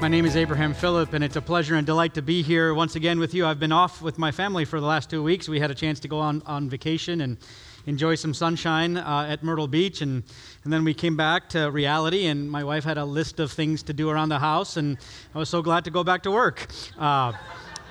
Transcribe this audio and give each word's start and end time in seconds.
My 0.00 0.08
name 0.08 0.24
is 0.24 0.34
Abraham 0.34 0.72
Phillip, 0.72 1.12
and 1.12 1.22
it's 1.22 1.36
a 1.36 1.42
pleasure 1.42 1.74
and 1.74 1.86
delight 1.86 2.14
to 2.14 2.22
be 2.22 2.40
here 2.40 2.72
once 2.72 2.96
again 2.96 3.20
with 3.20 3.34
you. 3.34 3.44
I've 3.44 3.60
been 3.60 3.70
off 3.70 4.00
with 4.00 4.16
my 4.16 4.32
family 4.32 4.64
for 4.64 4.80
the 4.80 4.86
last 4.86 5.10
two 5.10 5.22
weeks. 5.22 5.46
We 5.46 5.60
had 5.60 5.70
a 5.70 5.74
chance 5.74 6.00
to 6.00 6.08
go 6.08 6.18
on, 6.18 6.42
on 6.46 6.70
vacation 6.70 7.20
and 7.20 7.36
enjoy 7.84 8.14
some 8.14 8.32
sunshine 8.32 8.96
uh, 8.96 9.26
at 9.28 9.42
Myrtle 9.42 9.68
Beach, 9.68 10.00
and, 10.00 10.22
and 10.64 10.72
then 10.72 10.84
we 10.84 10.94
came 10.94 11.18
back 11.18 11.50
to 11.50 11.70
reality, 11.70 12.28
and 12.28 12.50
my 12.50 12.64
wife 12.64 12.82
had 12.82 12.96
a 12.96 13.04
list 13.04 13.40
of 13.40 13.52
things 13.52 13.82
to 13.82 13.92
do 13.92 14.08
around 14.08 14.30
the 14.30 14.38
house, 14.38 14.78
and 14.78 14.96
I 15.34 15.38
was 15.38 15.50
so 15.50 15.60
glad 15.60 15.84
to 15.84 15.90
go 15.90 16.02
back 16.02 16.22
to 16.22 16.30
work. 16.30 16.68
Uh, 16.98 17.34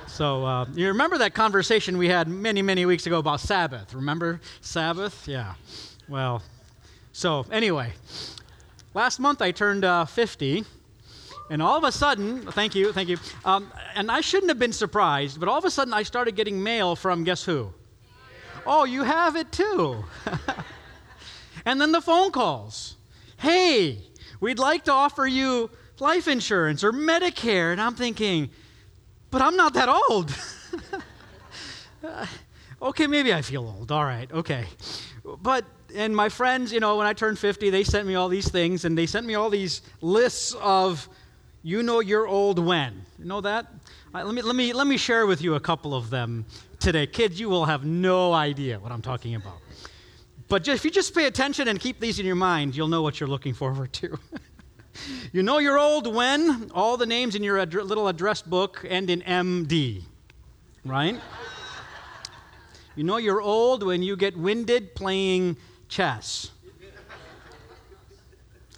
so 0.08 0.44
uh, 0.44 0.66
you 0.74 0.88
remember 0.88 1.20
that 1.20 1.36
conversation 1.36 1.96
we 1.96 2.10
had 2.10 2.28
many, 2.28 2.64
many 2.64 2.88
weeks 2.88 3.06
ago 3.06 3.20
about 3.20 3.40
Sabbath? 3.40 3.94
Remember 3.94 4.42
Sabbath? 4.62 5.28
Yeah. 5.28 5.54
Well, 6.08 6.42
so 7.12 7.46
anyway, 7.52 7.94
last 8.96 9.20
month 9.20 9.44
I 9.44 9.52
turned 9.52 9.86
uh, 9.86 10.06
50. 10.06 10.66
And 11.50 11.62
all 11.62 11.78
of 11.78 11.84
a 11.84 11.92
sudden, 11.92 12.42
thank 12.52 12.76
you, 12.76 12.94
thank 12.94 13.10
you. 13.10 13.18
Um, 13.44 13.72
and 13.96 14.12
I 14.12 14.22
shouldn't 14.22 14.50
have 14.50 14.60
been 14.60 14.74
surprised, 14.74 15.40
but 15.40 15.50
all 15.50 15.58
of 15.58 15.66
a 15.66 15.72
sudden 15.72 15.94
I 15.94 16.04
started 16.04 16.36
getting 16.36 16.62
mail 16.62 16.96
from 16.96 17.24
guess 17.24 17.44
who? 17.44 17.74
Oh, 18.68 18.86
you 18.86 19.04
have 19.04 19.36
it 19.36 19.52
too. 19.52 20.04
and 21.66 21.82
then 21.82 21.92
the 21.92 22.02
phone 22.02 22.32
calls. 22.32 22.98
Hey, 23.38 24.04
we'd 24.40 24.60
like 24.60 24.84
to 24.86 24.92
offer 24.92 25.26
you 25.26 25.72
life 26.00 26.28
insurance 26.28 26.84
or 26.84 26.92
Medicare. 26.92 27.72
And 27.72 27.82
I'm 27.82 27.96
thinking, 27.96 28.50
but 29.32 29.42
I'm 29.42 29.56
not 29.56 29.74
that 29.74 29.90
old. 29.90 30.36
okay, 32.82 33.08
maybe 33.08 33.34
I 33.34 33.42
feel 33.42 33.64
old. 33.64 33.92
All 33.92 34.06
right, 34.06 34.32
okay. 34.32 34.66
But, 35.42 35.66
and 35.96 36.16
my 36.16 36.30
friends, 36.30 36.72
you 36.72 36.80
know, 36.80 36.98
when 36.98 37.08
I 37.08 37.14
turned 37.14 37.40
50, 37.40 37.72
they 37.72 37.84
sent 37.84 38.08
me 38.08 38.14
all 38.16 38.30
these 38.30 38.50
things 38.50 38.86
and 38.86 38.98
they 38.98 39.06
sent 39.06 39.26
me 39.26 39.36
all 39.36 39.50
these 39.50 39.82
lists 40.02 40.56
of 40.62 41.10
you 41.64 41.84
know 41.84 42.00
you're 42.00 42.28
old 42.28 42.60
when. 42.60 43.06
You 43.18 43.26
know 43.26 43.42
that? 43.42 43.68
Right, 44.14 44.26
let, 44.26 44.34
me, 44.34 44.42
let, 44.42 44.56
me, 44.56 44.74
let 44.74 44.88
me 44.88 44.98
share 44.98 45.28
with 45.28 45.42
you 45.42 45.56
a 45.56 45.60
couple 45.60 45.94
of 45.94 46.10
them 46.10 46.46
today. 46.80 47.06
Kids, 47.06 47.40
you 47.40 47.50
will 47.50 47.66
have 47.66 47.86
no 47.86 48.34
idea 48.34 48.80
what 48.80 48.92
I'm 48.92 49.02
talking 49.02 49.36
about. 49.36 49.58
But 50.48 50.64
just, 50.64 50.82
if 50.82 50.86
you 50.86 50.92
just 50.92 51.14
pay 51.14 51.26
attention 51.26 51.68
and 51.68 51.80
keep 51.80 52.00
these 52.00 52.20
in 52.20 52.26
your 52.26 52.36
mind, 52.36 52.76
you'll 52.76 52.88
know 52.88 53.02
what 53.02 53.20
you're 53.20 53.30
looking 53.30 53.54
forward 53.54 53.94
to. 53.94 54.18
you 55.32 55.44
know 55.44 55.60
you're 55.60 55.78
old 55.78 56.14
when 56.14 56.72
all 56.74 56.98
the 56.98 57.06
names 57.06 57.36
in 57.36 57.44
your 57.44 57.60
ad- 57.60 57.74
little 57.74 58.08
address 58.08 58.42
book 58.42 58.84
end 58.88 59.10
in 59.10 59.22
MD, 59.22 60.04
right? 60.86 61.20
you 62.96 63.04
know 63.04 63.18
you're 63.18 63.42
old 63.42 63.84
when 63.84 64.02
you 64.02 64.16
get 64.16 64.36
winded 64.36 64.96
playing 64.96 65.56
chess. 65.88 66.52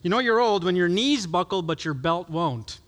You 0.02 0.10
know 0.10 0.20
you're 0.20 0.40
old 0.40 0.64
when 0.64 0.76
your 0.76 0.90
knees 0.90 1.28
buckle 1.28 1.62
but 1.62 1.86
your 1.86 1.94
belt 1.94 2.30
won't. 2.30 2.80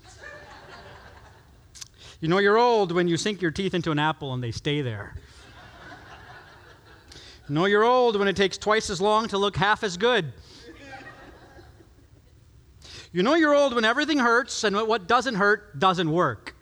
You 2.20 2.30
know 2.30 2.38
you're 2.38 2.58
old 2.58 2.92
when 2.94 3.08
you 3.08 3.18
sink 3.18 3.42
your 3.42 3.52
teeth 3.52 3.74
into 3.74 3.92
an 3.92 4.00
apple 4.00 4.34
and 4.34 4.42
they 4.42 4.52
stay 4.52 4.82
there. 4.82 5.16
You 7.50 7.56
know 7.56 7.66
you're 7.66 7.84
old 7.84 8.18
when 8.18 8.28
it 8.30 8.36
takes 8.38 8.58
twice 8.58 8.90
as 8.90 9.02
long 9.02 9.28
to 9.28 9.38
look 9.38 9.58
half 9.58 9.84
as 9.84 9.98
good. 9.98 10.32
You 13.12 13.22
know 13.22 13.36
you're 13.36 13.54
old 13.54 13.76
when 13.76 13.86
everything 13.86 14.18
hurts 14.18 14.64
and 14.64 14.76
what 14.76 15.08
doesn't 15.08 15.36
hurt 15.36 15.78
doesn't 15.78 16.10
work. 16.10 16.56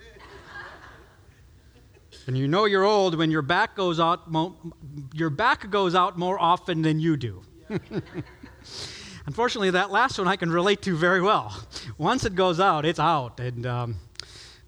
And 2.28 2.38
you 2.38 2.47
know 2.47 2.66
you're 2.66 2.83
old 2.83 3.16
when 3.16 3.31
your 3.31 3.41
back 3.41 3.75
goes 3.75 4.00
out 4.00 4.29
mo- 4.29 4.56
your 5.13 5.29
back 5.29 5.69
goes 5.69 5.95
out 5.95 6.18
more 6.18 6.39
often 6.39 6.81
than 6.81 7.00
you 7.00 7.16
do. 7.18 7.41
Unfortunately, 9.27 9.69
that 9.69 9.91
last 9.91 10.17
one 10.17 10.27
I 10.27 10.35
can 10.35 10.51
relate 10.51 10.81
to 10.83 10.95
very 10.95 11.21
well. 11.21 11.55
Once 11.97 12.25
it 12.25 12.33
goes 12.33 12.59
out, 12.59 12.85
it's 12.85 12.99
out, 12.99 13.39
and 13.39 13.65
um, 13.67 13.95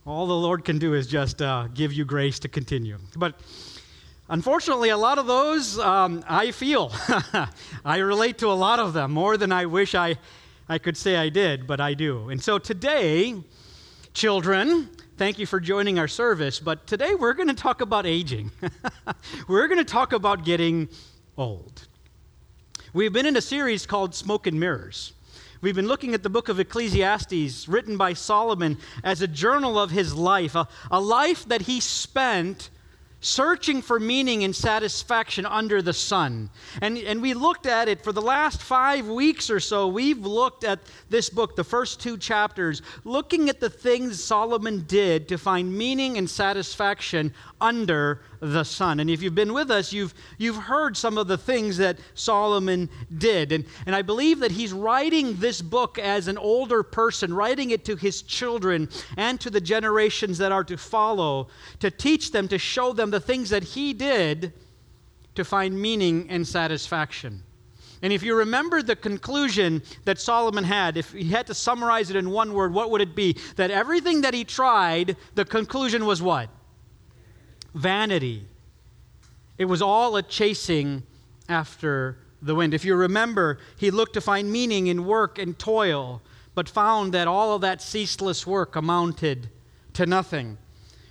all 0.05 0.27
the 0.27 0.35
Lord 0.35 0.63
can 0.63 0.77
do 0.77 0.93
is 0.93 1.07
just 1.07 1.41
uh, 1.41 1.67
give 1.73 1.91
you 1.91 2.05
grace 2.05 2.37
to 2.39 2.47
continue. 2.47 2.99
But 3.15 3.39
unfortunately, 4.29 4.89
a 4.89 4.97
lot 4.97 5.17
of 5.17 5.25
those 5.25 5.79
um, 5.79 6.23
I 6.27 6.51
feel. 6.51 6.91
I 7.85 7.97
relate 7.97 8.37
to 8.39 8.47
a 8.47 8.53
lot 8.53 8.79
of 8.79 8.93
them 8.93 9.11
more 9.11 9.37
than 9.37 9.51
I 9.51 9.65
wish 9.65 9.95
I, 9.95 10.17
I 10.69 10.77
could 10.77 10.97
say 10.97 11.15
I 11.15 11.29
did, 11.29 11.65
but 11.65 11.81
I 11.81 11.95
do. 11.95 12.29
And 12.29 12.41
so 12.41 12.59
today, 12.59 13.35
children, 14.13 14.87
thank 15.17 15.39
you 15.39 15.47
for 15.47 15.59
joining 15.59 15.97
our 15.97 16.07
service, 16.07 16.59
but 16.59 16.85
today 16.85 17.15
we're 17.15 17.33
going 17.33 17.47
to 17.47 17.55
talk 17.55 17.81
about 17.81 18.05
aging. 18.05 18.51
we're 19.47 19.67
going 19.67 19.79
to 19.79 19.83
talk 19.83 20.13
about 20.13 20.45
getting 20.45 20.89
old. 21.37 21.87
We've 22.95 23.11
been 23.11 23.25
in 23.25 23.35
a 23.35 23.41
series 23.41 23.87
called 23.87 24.13
Smoke 24.13 24.45
and 24.45 24.59
Mirrors. 24.59 25.13
We've 25.61 25.73
been 25.73 25.87
looking 25.87 26.13
at 26.13 26.21
the 26.21 26.29
book 26.29 26.47
of 26.47 26.59
Ecclesiastes, 26.59 27.67
written 27.67 27.97
by 27.97 28.13
Solomon 28.13 28.77
as 29.03 29.19
a 29.19 29.27
journal 29.27 29.79
of 29.79 29.89
his 29.89 30.13
life, 30.13 30.53
a, 30.53 30.67
a 30.91 31.01
life 31.01 31.43
that 31.45 31.63
he 31.63 31.79
spent 31.79 32.69
searching 33.19 33.81
for 33.81 33.99
meaning 33.99 34.43
and 34.43 34.55
satisfaction 34.55 35.45
under 35.47 35.81
the 35.81 35.93
sun. 35.93 36.51
And, 36.81 36.99
and 36.99 37.19
we 37.19 37.33
looked 37.33 37.65
at 37.65 37.87
it 37.87 38.03
for 38.03 38.11
the 38.11 38.21
last 38.21 38.61
five 38.61 39.07
weeks 39.07 39.49
or 39.49 39.59
so. 39.59 39.87
We've 39.87 40.23
looked 40.23 40.63
at 40.63 40.79
this 41.09 41.31
book, 41.31 41.55
the 41.55 41.63
first 41.63 41.99
two 41.99 42.17
chapters, 42.17 42.83
looking 43.05 43.49
at 43.49 43.59
the 43.59 43.69
things 43.71 44.23
Solomon 44.23 44.83
did 44.87 45.29
to 45.29 45.37
find 45.39 45.75
meaning 45.75 46.17
and 46.17 46.29
satisfaction 46.29 47.33
under 47.59 48.21
the 48.51 48.63
sun. 48.63 48.99
And 48.99 49.09
if 49.09 49.21
you've 49.21 49.35
been 49.35 49.53
with 49.53 49.71
us, 49.71 49.93
you've, 49.93 50.13
you've 50.37 50.57
heard 50.57 50.97
some 50.97 51.17
of 51.17 51.27
the 51.27 51.37
things 51.37 51.77
that 51.77 51.97
Solomon 52.13 52.89
did. 53.17 53.51
And, 53.51 53.65
and 53.85 53.95
I 53.95 54.01
believe 54.01 54.39
that 54.41 54.51
he's 54.51 54.73
writing 54.73 55.35
this 55.37 55.61
book 55.61 55.97
as 55.97 56.27
an 56.27 56.37
older 56.37 56.83
person, 56.83 57.33
writing 57.33 57.71
it 57.71 57.85
to 57.85 57.95
his 57.95 58.21
children 58.21 58.89
and 59.15 59.39
to 59.39 59.49
the 59.49 59.61
generations 59.61 60.37
that 60.39 60.51
are 60.51 60.63
to 60.65 60.77
follow, 60.77 61.47
to 61.79 61.89
teach 61.89 62.31
them, 62.31 62.47
to 62.49 62.57
show 62.57 62.91
them 62.91 63.11
the 63.11 63.19
things 63.19 63.49
that 63.49 63.63
he 63.63 63.93
did 63.93 64.53
to 65.35 65.45
find 65.45 65.79
meaning 65.79 66.27
and 66.29 66.47
satisfaction. 66.47 67.43
And 68.01 68.11
if 68.11 68.21
you 68.21 68.35
remember 68.35 68.81
the 68.81 68.97
conclusion 68.97 69.81
that 70.03 70.19
Solomon 70.19 70.65
had, 70.65 70.97
if 70.97 71.13
he 71.13 71.29
had 71.29 71.47
to 71.47 71.53
summarize 71.53 72.09
it 72.09 72.17
in 72.17 72.29
one 72.29 72.53
word, 72.53 72.73
what 72.73 72.91
would 72.91 72.99
it 72.99 73.15
be? 73.15 73.37
That 73.55 73.71
everything 73.71 74.21
that 74.21 74.33
he 74.33 74.43
tried, 74.43 75.15
the 75.35 75.45
conclusion 75.45 76.05
was 76.05 76.21
what? 76.21 76.49
Vanity. 77.73 78.45
It 79.57 79.65
was 79.65 79.81
all 79.81 80.15
a 80.15 80.23
chasing 80.23 81.03
after 81.49 82.17
the 82.41 82.55
wind. 82.55 82.73
If 82.73 82.85
you 82.85 82.95
remember, 82.95 83.59
he 83.77 83.91
looked 83.91 84.13
to 84.13 84.21
find 84.21 84.51
meaning 84.51 84.87
in 84.87 85.05
work 85.05 85.37
and 85.37 85.57
toil, 85.57 86.21
but 86.55 86.69
found 86.69 87.13
that 87.13 87.27
all 87.27 87.55
of 87.55 87.61
that 87.61 87.81
ceaseless 87.81 88.45
work 88.45 88.75
amounted 88.75 89.49
to 89.93 90.05
nothing. 90.05 90.57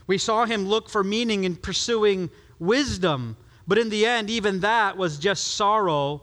We 0.06 0.18
saw 0.18 0.44
him 0.44 0.66
look 0.66 0.88
for 0.88 1.02
meaning 1.02 1.44
in 1.44 1.56
pursuing 1.56 2.30
wisdom, 2.58 3.36
but 3.66 3.78
in 3.78 3.88
the 3.88 4.04
end, 4.04 4.28
even 4.28 4.60
that 4.60 4.96
was 4.96 5.18
just 5.18 5.54
sorrow 5.54 6.22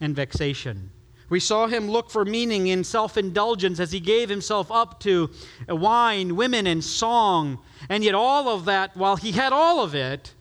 and 0.00 0.16
vexation. 0.16 0.90
We 1.32 1.40
saw 1.40 1.66
him 1.66 1.90
look 1.90 2.10
for 2.10 2.26
meaning 2.26 2.66
in 2.66 2.84
self 2.84 3.16
indulgence 3.16 3.80
as 3.80 3.90
he 3.90 4.00
gave 4.00 4.28
himself 4.28 4.70
up 4.70 5.00
to 5.00 5.30
wine, 5.66 6.36
women, 6.36 6.66
and 6.66 6.84
song. 6.84 7.58
And 7.88 8.04
yet, 8.04 8.14
all 8.14 8.50
of 8.50 8.66
that, 8.66 8.94
while 8.98 9.16
he 9.16 9.32
had 9.32 9.50
all 9.50 9.82
of 9.82 9.94
it, 9.94 10.34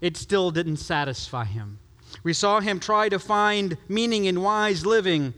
it 0.00 0.16
still 0.16 0.50
didn't 0.50 0.78
satisfy 0.78 1.44
him. 1.44 1.78
We 2.24 2.32
saw 2.32 2.58
him 2.58 2.80
try 2.80 3.08
to 3.08 3.20
find 3.20 3.76
meaning 3.86 4.24
in 4.24 4.42
wise 4.42 4.84
living, 4.84 5.32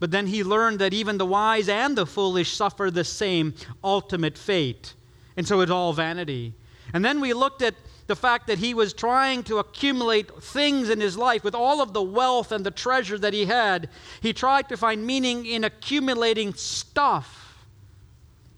but 0.00 0.10
then 0.10 0.26
he 0.26 0.42
learned 0.42 0.80
that 0.80 0.92
even 0.92 1.16
the 1.16 1.24
wise 1.24 1.68
and 1.68 1.96
the 1.96 2.04
foolish 2.04 2.56
suffer 2.56 2.90
the 2.90 3.04
same 3.04 3.54
ultimate 3.84 4.36
fate. 4.36 4.94
And 5.36 5.46
so 5.46 5.60
it's 5.60 5.70
all 5.70 5.92
vanity. 5.92 6.54
And 6.92 7.04
then 7.04 7.20
we 7.20 7.34
looked 7.34 7.62
at 7.62 7.76
the 8.06 8.16
fact 8.16 8.46
that 8.46 8.58
he 8.58 8.74
was 8.74 8.92
trying 8.92 9.42
to 9.44 9.58
accumulate 9.58 10.42
things 10.42 10.90
in 10.90 11.00
his 11.00 11.16
life 11.16 11.44
with 11.44 11.54
all 11.54 11.80
of 11.80 11.92
the 11.92 12.02
wealth 12.02 12.52
and 12.52 12.64
the 12.64 12.70
treasure 12.70 13.18
that 13.18 13.32
he 13.32 13.46
had. 13.46 13.88
He 14.20 14.32
tried 14.32 14.68
to 14.68 14.76
find 14.76 15.06
meaning 15.06 15.46
in 15.46 15.64
accumulating 15.64 16.54
stuff. 16.54 17.64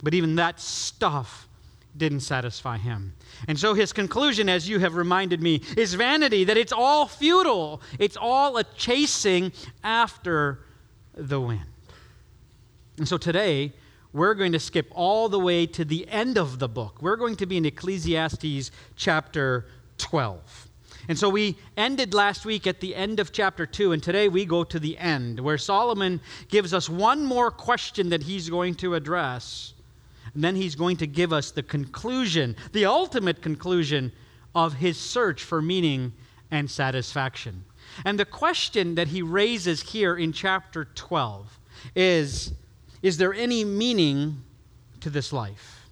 But 0.03 0.15
even 0.15 0.37
that 0.37 0.61
stuff 0.61 1.49
didn't 1.97 2.21
satisfy 2.21 2.79
him. 2.79 3.15
And 3.47 3.59
so 3.59 3.75
his 3.75 3.93
conclusion, 3.93 4.49
as 4.49 4.69
you 4.69 4.81
have 4.81 4.97
reminded 4.97 5.41
me, 5.43 5.63
is 5.77 5.95
vanity, 5.95 6.45
that 6.45 6.57
it's 6.57 6.73
all 6.73 7.07
futile, 7.07 7.81
it's 7.99 8.17
all 8.17 8.57
a 8.57 8.65
chasing 8.65 9.53
after 9.83 10.61
the 11.15 11.41
wind. 11.41 11.67
And 12.99 13.09
so 13.09 13.17
today, 13.17 13.73
we're 14.15 14.35
going 14.35 14.53
to 14.53 14.61
skip 14.61 14.87
all 14.93 15.29
the 15.29 15.41
way 15.41 15.67
to 15.67 15.85
the 15.85 16.09
end 16.09 16.39
of 16.39 16.61
the 16.61 16.69
book. 16.69 17.03
We're 17.03 17.17
going 17.17 17.35
to 17.37 17.47
be 17.47 17.57
in 17.57 17.67
Ecclesiastes 17.67 18.71
chapter 18.95 19.67
12. 19.99 20.69
And 21.09 21.19
so 21.19 21.29
we 21.29 21.57
ended 21.77 22.15
last 22.15 22.47
week 22.47 22.67
at 22.67 22.81
the 22.81 22.95
end 22.95 23.19
of 23.19 23.33
chapter 23.33 23.67
2, 23.67 23.91
and 23.93 24.03
today 24.03 24.29
we 24.29 24.47
go 24.47 24.63
to 24.65 24.79
the 24.79 24.97
end, 24.99 25.41
where 25.41 25.59
Solomon 25.59 26.21
gives 26.49 26.73
us 26.73 26.89
one 26.89 27.27
more 27.27 27.51
question 27.51 28.09
that 28.11 28.23
he's 28.23 28.49
going 28.49 28.77
to 28.77 28.95
address. 28.95 29.75
And 30.33 30.43
then 30.43 30.55
he's 30.55 30.77
going 30.77 30.97
to 30.99 31.07
give 31.09 31.33
us 31.33 31.51
the 31.51 31.65
conclusion, 31.65 32.55
the 32.73 32.87
ultimate 32.87 33.43
conclusion 33.43 34.13
of 34.55 34.75
his 34.75 34.97
search 34.97 35.43
for 35.43 35.61
meaning 35.61 36.13
and 36.53 36.71
satisfaction. 36.71 37.65
And 38.05 38.19
the 38.19 38.25
question 38.25 38.95
that 38.95 39.09
he 39.09 39.23
raises 39.23 39.83
here 39.83 40.17
in 40.17 40.33
chapter 40.33 40.85
12 40.85 41.59
is 41.97 42.53
Is 43.05 43.19
there 43.19 43.35
any 43.35 43.65
meaning 43.65 44.43
to 45.01 45.11
this 45.11 45.31
life? 45.31 45.87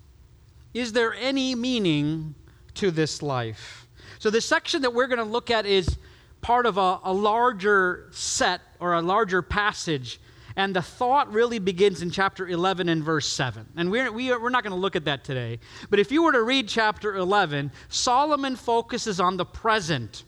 Is 0.73 0.94
there 0.94 1.12
any 1.12 1.55
meaning 1.55 2.35
to 2.76 2.91
this 2.91 3.20
life? 3.20 3.87
So, 4.19 4.31
the 4.31 4.41
section 4.41 4.81
that 4.81 4.94
we're 4.94 5.09
going 5.09 5.19
to 5.19 5.25
look 5.25 5.50
at 5.50 5.67
is 5.67 5.99
part 6.41 6.64
of 6.64 6.79
a, 6.79 7.00
a 7.05 7.12
larger 7.12 8.09
set 8.12 8.62
or 8.81 8.94
a 8.94 9.03
larger 9.03 9.43
passage. 9.43 10.20
And 10.56 10.75
the 10.75 10.81
thought 10.81 11.31
really 11.31 11.59
begins 11.59 12.00
in 12.00 12.11
chapter 12.11 12.49
11 12.49 12.88
and 12.88 13.05
verse 13.05 13.29
7. 13.29 13.67
And 13.76 13.91
we're, 13.91 14.11
we 14.11 14.32
are, 14.32 14.41
we're 14.41 14.49
not 14.49 14.62
going 14.62 14.75
to 14.75 14.81
look 14.81 14.97
at 14.97 15.05
that 15.05 15.23
today. 15.23 15.59
But 15.91 15.99
if 15.99 16.11
you 16.11 16.23
were 16.23 16.32
to 16.32 16.43
read 16.43 16.67
chapter 16.67 17.14
11, 17.17 17.73
Solomon 17.91 18.56
focuses 18.56 19.20
on 19.20 19.37
the 19.37 19.44
present. 19.44 20.25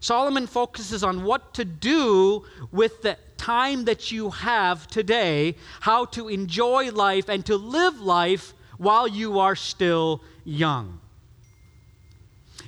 Solomon 0.00 0.46
focuses 0.46 1.04
on 1.04 1.22
what 1.24 1.52
to 1.54 1.66
do 1.66 2.46
with 2.72 3.02
the 3.02 3.18
time 3.44 3.84
that 3.84 4.10
you 4.10 4.30
have 4.30 4.86
today, 4.86 5.54
how 5.80 6.06
to 6.06 6.28
enjoy 6.28 6.90
life 6.90 7.28
and 7.28 7.44
to 7.44 7.56
live 7.56 8.00
life 8.00 8.54
while 8.78 9.06
you 9.06 9.38
are 9.38 9.54
still 9.54 10.22
young. 10.44 10.98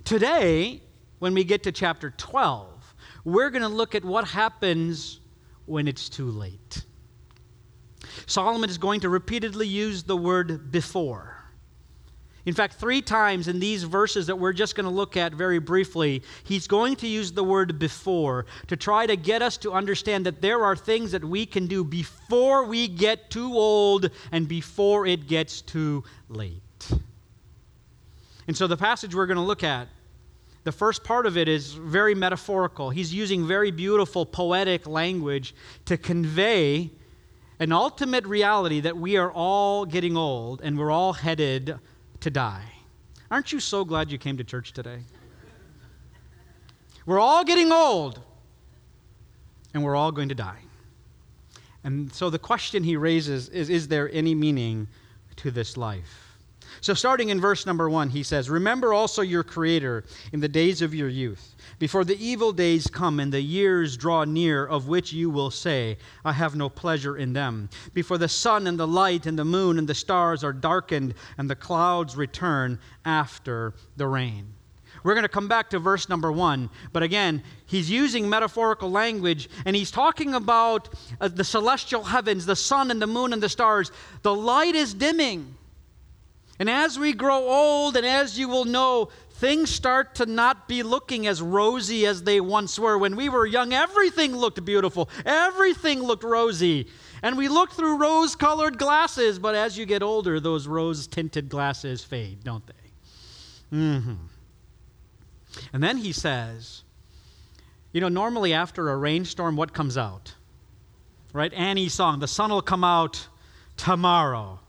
Today, 0.04 0.82
when 1.18 1.32
we 1.32 1.44
get 1.44 1.62
to 1.62 1.72
chapter 1.72 2.10
12, 2.10 2.94
we're 3.24 3.48
going 3.48 3.62
to 3.62 3.68
look 3.68 3.94
at 3.94 4.04
what 4.04 4.28
happens 4.28 5.20
when 5.64 5.88
it's 5.88 6.10
too 6.10 6.30
late. 6.30 6.84
Solomon 8.26 8.68
is 8.68 8.76
going 8.76 9.00
to 9.00 9.08
repeatedly 9.08 9.66
use 9.66 10.02
the 10.02 10.16
word 10.16 10.70
before. 10.70 11.35
In 12.46 12.54
fact, 12.54 12.74
three 12.74 13.02
times 13.02 13.48
in 13.48 13.58
these 13.58 13.82
verses 13.82 14.28
that 14.28 14.36
we're 14.36 14.52
just 14.52 14.76
going 14.76 14.84
to 14.84 14.90
look 14.90 15.16
at 15.16 15.34
very 15.34 15.58
briefly, 15.58 16.22
he's 16.44 16.68
going 16.68 16.94
to 16.96 17.08
use 17.08 17.32
the 17.32 17.42
word 17.42 17.76
before 17.78 18.46
to 18.68 18.76
try 18.76 19.04
to 19.04 19.16
get 19.16 19.42
us 19.42 19.56
to 19.58 19.72
understand 19.72 20.24
that 20.26 20.40
there 20.40 20.64
are 20.64 20.76
things 20.76 21.10
that 21.10 21.24
we 21.24 21.44
can 21.44 21.66
do 21.66 21.82
before 21.82 22.64
we 22.64 22.86
get 22.86 23.30
too 23.30 23.52
old 23.52 24.10
and 24.30 24.46
before 24.46 25.06
it 25.06 25.26
gets 25.26 25.60
too 25.60 26.04
late. 26.28 26.62
And 28.46 28.56
so 28.56 28.68
the 28.68 28.76
passage 28.76 29.12
we're 29.12 29.26
going 29.26 29.38
to 29.38 29.42
look 29.42 29.64
at 29.64 29.88
the 30.62 30.72
first 30.72 31.02
part 31.02 31.26
of 31.26 31.36
it 31.36 31.48
is 31.48 31.74
very 31.74 32.14
metaphorical. 32.14 32.90
He's 32.90 33.14
using 33.14 33.46
very 33.46 33.70
beautiful 33.72 34.24
poetic 34.24 34.86
language 34.86 35.54
to 35.84 35.96
convey 35.96 36.90
an 37.58 37.72
ultimate 37.72 38.24
reality 38.26 38.80
that 38.80 38.96
we 38.96 39.16
are 39.16 39.30
all 39.30 39.84
getting 39.84 40.16
old 40.16 40.60
and 40.62 40.78
we're 40.78 40.90
all 40.90 41.12
headed 41.12 41.78
to 42.20 42.30
die. 42.30 42.64
Aren't 43.30 43.52
you 43.52 43.60
so 43.60 43.84
glad 43.84 44.10
you 44.10 44.18
came 44.18 44.36
to 44.36 44.44
church 44.44 44.72
today? 44.72 45.00
We're 47.04 47.20
all 47.20 47.44
getting 47.44 47.72
old 47.72 48.20
and 49.74 49.84
we're 49.84 49.96
all 49.96 50.12
going 50.12 50.28
to 50.28 50.34
die. 50.34 50.60
And 51.84 52.12
so 52.12 52.30
the 52.30 52.38
question 52.38 52.82
he 52.82 52.96
raises 52.96 53.48
is 53.48 53.70
Is 53.70 53.88
there 53.88 54.10
any 54.12 54.34
meaning 54.34 54.88
to 55.36 55.50
this 55.50 55.76
life? 55.76 56.25
So, 56.86 56.94
starting 56.94 57.30
in 57.30 57.40
verse 57.40 57.66
number 57.66 57.90
one, 57.90 58.10
he 58.10 58.22
says, 58.22 58.48
Remember 58.48 58.94
also 58.94 59.20
your 59.20 59.42
Creator 59.42 60.04
in 60.32 60.38
the 60.38 60.46
days 60.46 60.82
of 60.82 60.94
your 60.94 61.08
youth, 61.08 61.56
before 61.80 62.04
the 62.04 62.16
evil 62.24 62.52
days 62.52 62.86
come 62.86 63.18
and 63.18 63.32
the 63.32 63.40
years 63.40 63.96
draw 63.96 64.22
near, 64.22 64.64
of 64.64 64.86
which 64.86 65.12
you 65.12 65.28
will 65.28 65.50
say, 65.50 65.98
I 66.24 66.30
have 66.30 66.54
no 66.54 66.68
pleasure 66.68 67.16
in 67.16 67.32
them. 67.32 67.70
Before 67.92 68.18
the 68.18 68.28
sun 68.28 68.68
and 68.68 68.78
the 68.78 68.86
light 68.86 69.26
and 69.26 69.36
the 69.36 69.44
moon 69.44 69.80
and 69.80 69.88
the 69.88 69.96
stars 69.96 70.44
are 70.44 70.52
darkened 70.52 71.14
and 71.38 71.50
the 71.50 71.56
clouds 71.56 72.14
return 72.14 72.78
after 73.04 73.74
the 73.96 74.06
rain. 74.06 74.54
We're 75.02 75.14
going 75.14 75.24
to 75.24 75.28
come 75.28 75.48
back 75.48 75.70
to 75.70 75.80
verse 75.80 76.08
number 76.08 76.30
one, 76.30 76.70
but 76.92 77.02
again, 77.02 77.42
he's 77.66 77.90
using 77.90 78.28
metaphorical 78.28 78.92
language 78.92 79.48
and 79.64 79.74
he's 79.74 79.90
talking 79.90 80.34
about 80.34 80.88
uh, 81.20 81.26
the 81.26 81.42
celestial 81.42 82.04
heavens, 82.04 82.46
the 82.46 82.54
sun 82.54 82.92
and 82.92 83.02
the 83.02 83.08
moon 83.08 83.32
and 83.32 83.42
the 83.42 83.48
stars. 83.48 83.90
The 84.22 84.32
light 84.32 84.76
is 84.76 84.94
dimming. 84.94 85.56
And 86.58 86.70
as 86.70 86.98
we 86.98 87.12
grow 87.12 87.48
old, 87.48 87.96
and 87.96 88.06
as 88.06 88.38
you 88.38 88.48
will 88.48 88.64
know, 88.64 89.10
things 89.30 89.70
start 89.70 90.14
to 90.16 90.26
not 90.26 90.68
be 90.68 90.82
looking 90.82 91.26
as 91.26 91.42
rosy 91.42 92.06
as 92.06 92.22
they 92.22 92.40
once 92.40 92.78
were. 92.78 92.96
When 92.96 93.16
we 93.16 93.28
were 93.28 93.46
young, 93.46 93.72
everything 93.72 94.34
looked 94.34 94.64
beautiful, 94.64 95.10
everything 95.24 96.02
looked 96.02 96.24
rosy. 96.24 96.86
And 97.22 97.36
we 97.36 97.48
looked 97.48 97.74
through 97.74 97.98
rose 97.98 98.36
colored 98.36 98.78
glasses, 98.78 99.38
but 99.38 99.54
as 99.54 99.76
you 99.76 99.86
get 99.86 100.02
older, 100.02 100.40
those 100.40 100.66
rose 100.66 101.06
tinted 101.06 101.48
glasses 101.48 102.02
fade, 102.04 102.44
don't 102.44 102.66
they? 102.66 103.76
Mm-hmm. 103.76 104.14
And 105.72 105.82
then 105.82 105.98
he 105.98 106.12
says, 106.12 106.82
you 107.92 108.00
know, 108.00 108.08
normally 108.08 108.52
after 108.52 108.90
a 108.90 108.96
rainstorm, 108.96 109.56
what 109.56 109.72
comes 109.72 109.96
out? 109.98 110.34
Right? 111.32 111.52
Annie's 111.52 111.94
song, 111.94 112.20
the 112.20 112.28
sun 112.28 112.50
will 112.50 112.62
come 112.62 112.84
out 112.84 113.28
tomorrow. 113.76 114.60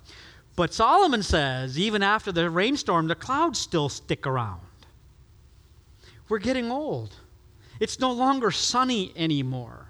But 0.58 0.74
Solomon 0.74 1.22
says, 1.22 1.78
even 1.78 2.02
after 2.02 2.32
the 2.32 2.50
rainstorm, 2.50 3.08
the 3.08 3.16
clouds 3.16 3.60
still 3.60 3.90
stick 3.90 4.26
around. 4.26 4.60
We're 6.28 6.40
getting 6.40 6.72
old. 6.72 7.14
It's 7.80 8.00
no 8.00 8.12
longer 8.12 8.50
sunny 8.50 9.14
anymore. 9.16 9.88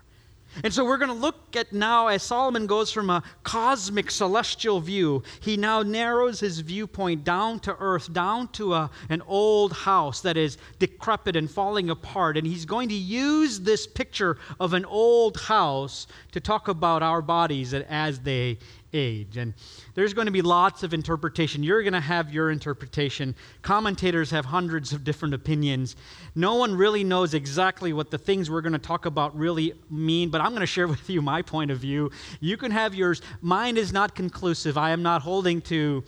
And 0.64 0.74
so 0.74 0.84
we're 0.84 0.98
going 0.98 1.12
to 1.12 1.16
look 1.16 1.56
at 1.56 1.72
now 1.72 2.08
as 2.08 2.24
Solomon 2.24 2.66
goes 2.68 2.92
from 2.92 3.10
a 3.10 3.22
cosmic 3.44 4.10
celestial 4.10 4.80
view, 4.80 5.24
he 5.40 5.56
now 5.56 5.84
narrows 5.84 6.40
his 6.40 6.60
viewpoint 6.60 7.24
down 7.24 7.60
to 7.62 7.76
earth, 7.80 8.12
down 8.12 8.48
to 8.50 8.74
a, 8.74 8.90
an 9.10 9.22
old 9.28 9.72
house 9.72 10.22
that 10.22 10.36
is 10.36 10.58
decrepit 10.80 11.36
and 11.36 11.50
falling 11.50 11.90
apart. 11.90 12.38
And 12.38 12.48
he's 12.48 12.66
going 12.66 12.90
to 12.90 12.96
use 12.96 13.60
this 13.60 13.86
picture 13.86 14.38
of 14.60 14.74
an 14.74 14.86
old 14.86 15.38
house 15.38 16.08
to 16.32 16.40
talk 16.40 16.68
about 16.68 17.04
our 17.04 17.22
bodies 17.22 17.74
as 17.74 18.20
they 18.20 18.58
age. 18.94 19.38
And 19.38 19.54
there's 19.94 20.14
going 20.14 20.26
to 20.26 20.32
be 20.32 20.42
lots 20.42 20.84
of 20.84 20.94
interpretation. 20.94 21.64
You're 21.64 21.84
going 21.84 21.94
to 21.94 22.00
have 22.00 22.34
your 22.34 22.52
interpretation. 22.52 23.36
Commentators 23.62 24.32
have 24.32 24.46
hundreds 24.46 24.94
of 24.94 25.04
different 25.04 25.34
opinions. 25.34 25.96
No 26.36 26.56
one 26.56 26.76
really 26.76 27.04
knows 27.04 27.34
exactly 27.34 27.94
what 27.94 28.12
the 28.12 28.18
things 28.18 28.50
we're 28.50 28.62
going 28.62 28.74
to 28.74 28.80
talk 28.80 29.06
about 29.06 29.38
really 29.38 29.74
mean, 29.90 30.30
but 30.30 30.42
I'm 30.42 30.50
going 30.50 30.62
to 30.62 30.66
share 30.66 30.88
with 30.88 31.10
you 31.10 31.22
my 31.22 31.42
point 31.42 31.72
of 31.72 31.80
view. 31.80 32.12
You 32.40 32.58
can 32.58 32.72
have 32.72 32.96
yours. 32.96 33.22
Mine 33.42 33.78
is 33.78 33.92
not 33.92 34.16
conclusive. 34.16 34.78
I 34.78 34.92
am 34.92 35.04
not 35.04 35.22
holding 35.22 35.62
to 35.64 36.04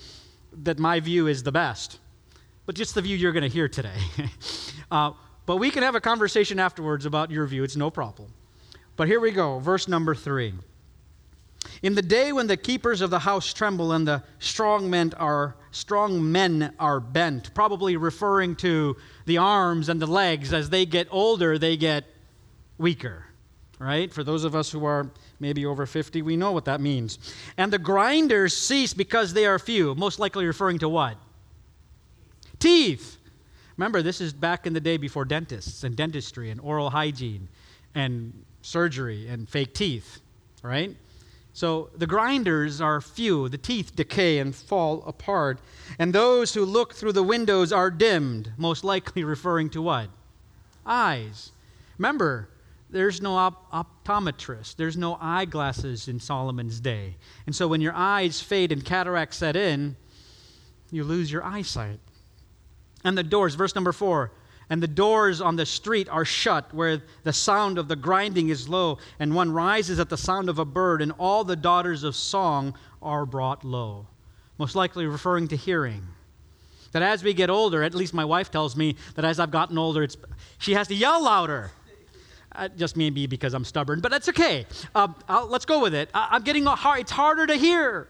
that 0.64 0.80
my 0.80 1.00
view 1.00 1.28
is 1.28 1.44
the 1.44 1.52
best, 1.52 2.00
but 2.66 2.76
just 2.76 2.96
the 2.96 3.02
view 3.02 3.16
you're 3.16 3.32
going 3.32 3.44
to 3.44 3.50
hear 3.50 3.68
today. 3.68 3.98
uh, 4.92 5.12
but 5.46 5.58
we 5.58 5.70
can 5.72 5.84
have 5.84 5.96
a 5.96 6.02
conversation 6.02 6.60
afterwards 6.60 7.06
about 7.06 7.32
your 7.32 7.46
view. 7.46 7.64
It's 7.64 7.76
no 7.76 7.90
problem. 7.90 8.32
But 8.96 9.08
here 9.08 9.20
we 9.20 9.32
go, 9.32 9.60
verse 9.60 9.88
number 9.88 10.14
three. 10.14 10.54
In 11.82 11.96
the 11.96 12.02
day 12.02 12.32
when 12.32 12.48
the 12.48 12.58
keepers 12.58 13.02
of 13.02 13.10
the 13.10 13.20
house 13.20 13.54
tremble 13.54 13.92
and 13.92 14.08
the 14.08 14.24
strong 14.40 14.90
men 14.90 15.14
are 15.18 15.56
strong 15.72 16.32
men 16.32 16.74
are 16.80 17.00
bent, 17.00 17.54
probably 17.54 17.96
referring 17.96 18.56
to 18.58 18.98
the 19.26 19.38
arms 19.38 19.88
and 19.90 20.02
the 20.02 20.08
legs 20.08 20.52
as 20.52 20.70
they 20.70 20.86
get 20.86 21.08
older, 21.12 21.58
they 21.58 21.78
get 21.78 22.06
weaker. 22.78 23.26
Right? 23.78 24.12
For 24.12 24.24
those 24.24 24.44
of 24.44 24.56
us 24.56 24.72
who 24.72 24.84
are 24.84 25.10
maybe 25.40 25.66
over 25.66 25.86
50, 25.86 26.22
we 26.22 26.36
know 26.36 26.52
what 26.52 26.66
that 26.66 26.82
means. 26.82 27.18
And 27.58 27.72
the 27.72 27.80
grinders 27.80 28.58
cease 28.58 28.94
because 28.94 29.34
they 29.34 29.46
are 29.46 29.58
few, 29.58 29.96
most 29.96 30.20
likely 30.20 30.46
referring 30.46 30.80
to 30.80 30.90
what? 30.90 31.16
Teeth. 32.60 33.18
Remember, 33.78 34.02
this 34.02 34.20
is 34.20 34.34
back 34.34 34.68
in 34.68 34.74
the 34.74 34.82
day 34.82 34.98
before 34.98 35.24
dentists 35.24 35.86
and 35.86 35.96
dentistry 35.96 36.50
and 36.50 36.60
oral 36.60 36.90
hygiene 36.90 37.48
and 37.96 38.44
surgery 38.62 39.30
and 39.30 39.48
fake 39.48 39.74
teeth, 39.74 40.20
right? 40.62 40.98
So 41.60 41.90
the 41.94 42.08
grinders 42.08 42.80
are 42.80 43.02
few, 43.02 43.50
the 43.50 43.58
teeth 43.58 43.94
decay 43.94 44.40
and 44.40 44.56
fall 44.56 45.04
apart, 45.06 45.60
and 46.00 46.16
those 46.16 46.54
who 46.54 46.64
look 46.64 46.94
through 46.94 47.12
the 47.12 47.22
windows 47.22 47.74
are 47.74 47.92
dimmed, 47.92 48.54
most 48.56 48.86
likely 48.86 49.24
referring 49.26 49.70
to 49.72 49.82
what? 49.82 50.08
Eyes. 50.86 51.52
Remember, 51.98 52.48
there's 52.90 53.22
no 53.22 53.36
op- 53.36 53.70
optometrist, 53.74 54.78
there's 54.78 54.96
no 54.96 55.18
eyeglasses 55.20 56.08
in 56.08 56.22
Solomon's 56.22 56.80
day. 56.80 57.18
And 57.46 57.54
so 57.54 57.68
when 57.68 57.82
your 57.82 57.94
eyes 57.94 58.40
fade 58.40 58.72
and 58.72 58.86
cataracts 58.86 59.36
set 59.36 59.58
in, 59.58 59.98
you 60.92 61.04
lose 61.04 61.30
your 61.30 61.44
eyesight. 61.44 62.00
And 63.04 63.18
the 63.18 63.24
doors, 63.24 63.56
verse 63.56 63.76
number 63.76 63.92
four, 63.92 64.32
and 64.70 64.84
the 64.84 64.88
doors 64.88 65.42
on 65.42 65.56
the 65.56 65.66
street 65.66 66.08
are 66.10 66.26
shut, 66.26 66.74
where 66.74 67.02
the 67.24 67.34
sound 67.34 67.78
of 67.78 67.88
the 67.88 67.96
grinding 67.96 68.50
is 68.50 68.70
low, 68.70 69.00
and 69.20 69.34
one 69.34 69.52
rises 69.52 70.00
at 70.00 70.10
the 70.10 70.18
sound 70.18 70.50
of 70.50 70.60
a 70.60 70.66
bird, 70.66 71.02
and 71.02 71.12
all 71.18 71.44
the 71.44 71.56
daughters 71.56 72.04
of 72.04 72.16
song 72.16 72.76
are 73.02 73.26
brought 73.26 73.64
low. 73.64 74.08
Most 74.58 74.76
likely 74.76 75.06
referring 75.06 75.48
to 75.48 75.56
hearing. 75.56 76.04
That 76.92 77.02
as 77.02 77.24
we 77.24 77.34
get 77.34 77.50
older, 77.50 77.84
at 77.84 77.94
least 77.94 78.14
my 78.14 78.26
wife 78.26 78.52
tells 78.52 78.76
me 78.76 78.96
that 79.16 79.26
as 79.26 79.40
I've 79.40 79.52
gotten 79.52 79.78
older, 79.78 80.04
it's, 80.04 80.18
she 80.58 80.74
has 80.74 80.88
to 80.88 80.96
yell 80.96 81.24
louder. 81.24 81.72
Uh, 82.52 82.68
just 82.68 82.98
maybe 82.98 83.28
because 83.28 83.54
I'm 83.54 83.64
stubborn, 83.64 84.00
but 84.02 84.10
that's 84.10 84.28
okay. 84.30 84.66
Uh, 84.96 85.08
let's 85.48 85.66
go 85.66 85.82
with 85.82 85.94
it. 85.94 86.10
I, 86.14 86.36
am 86.36 86.42
getting 86.42 86.66
hard, 86.66 87.02
it's 87.02 87.12
harder 87.12 87.46
to 87.46 87.56
hear. 87.56 88.08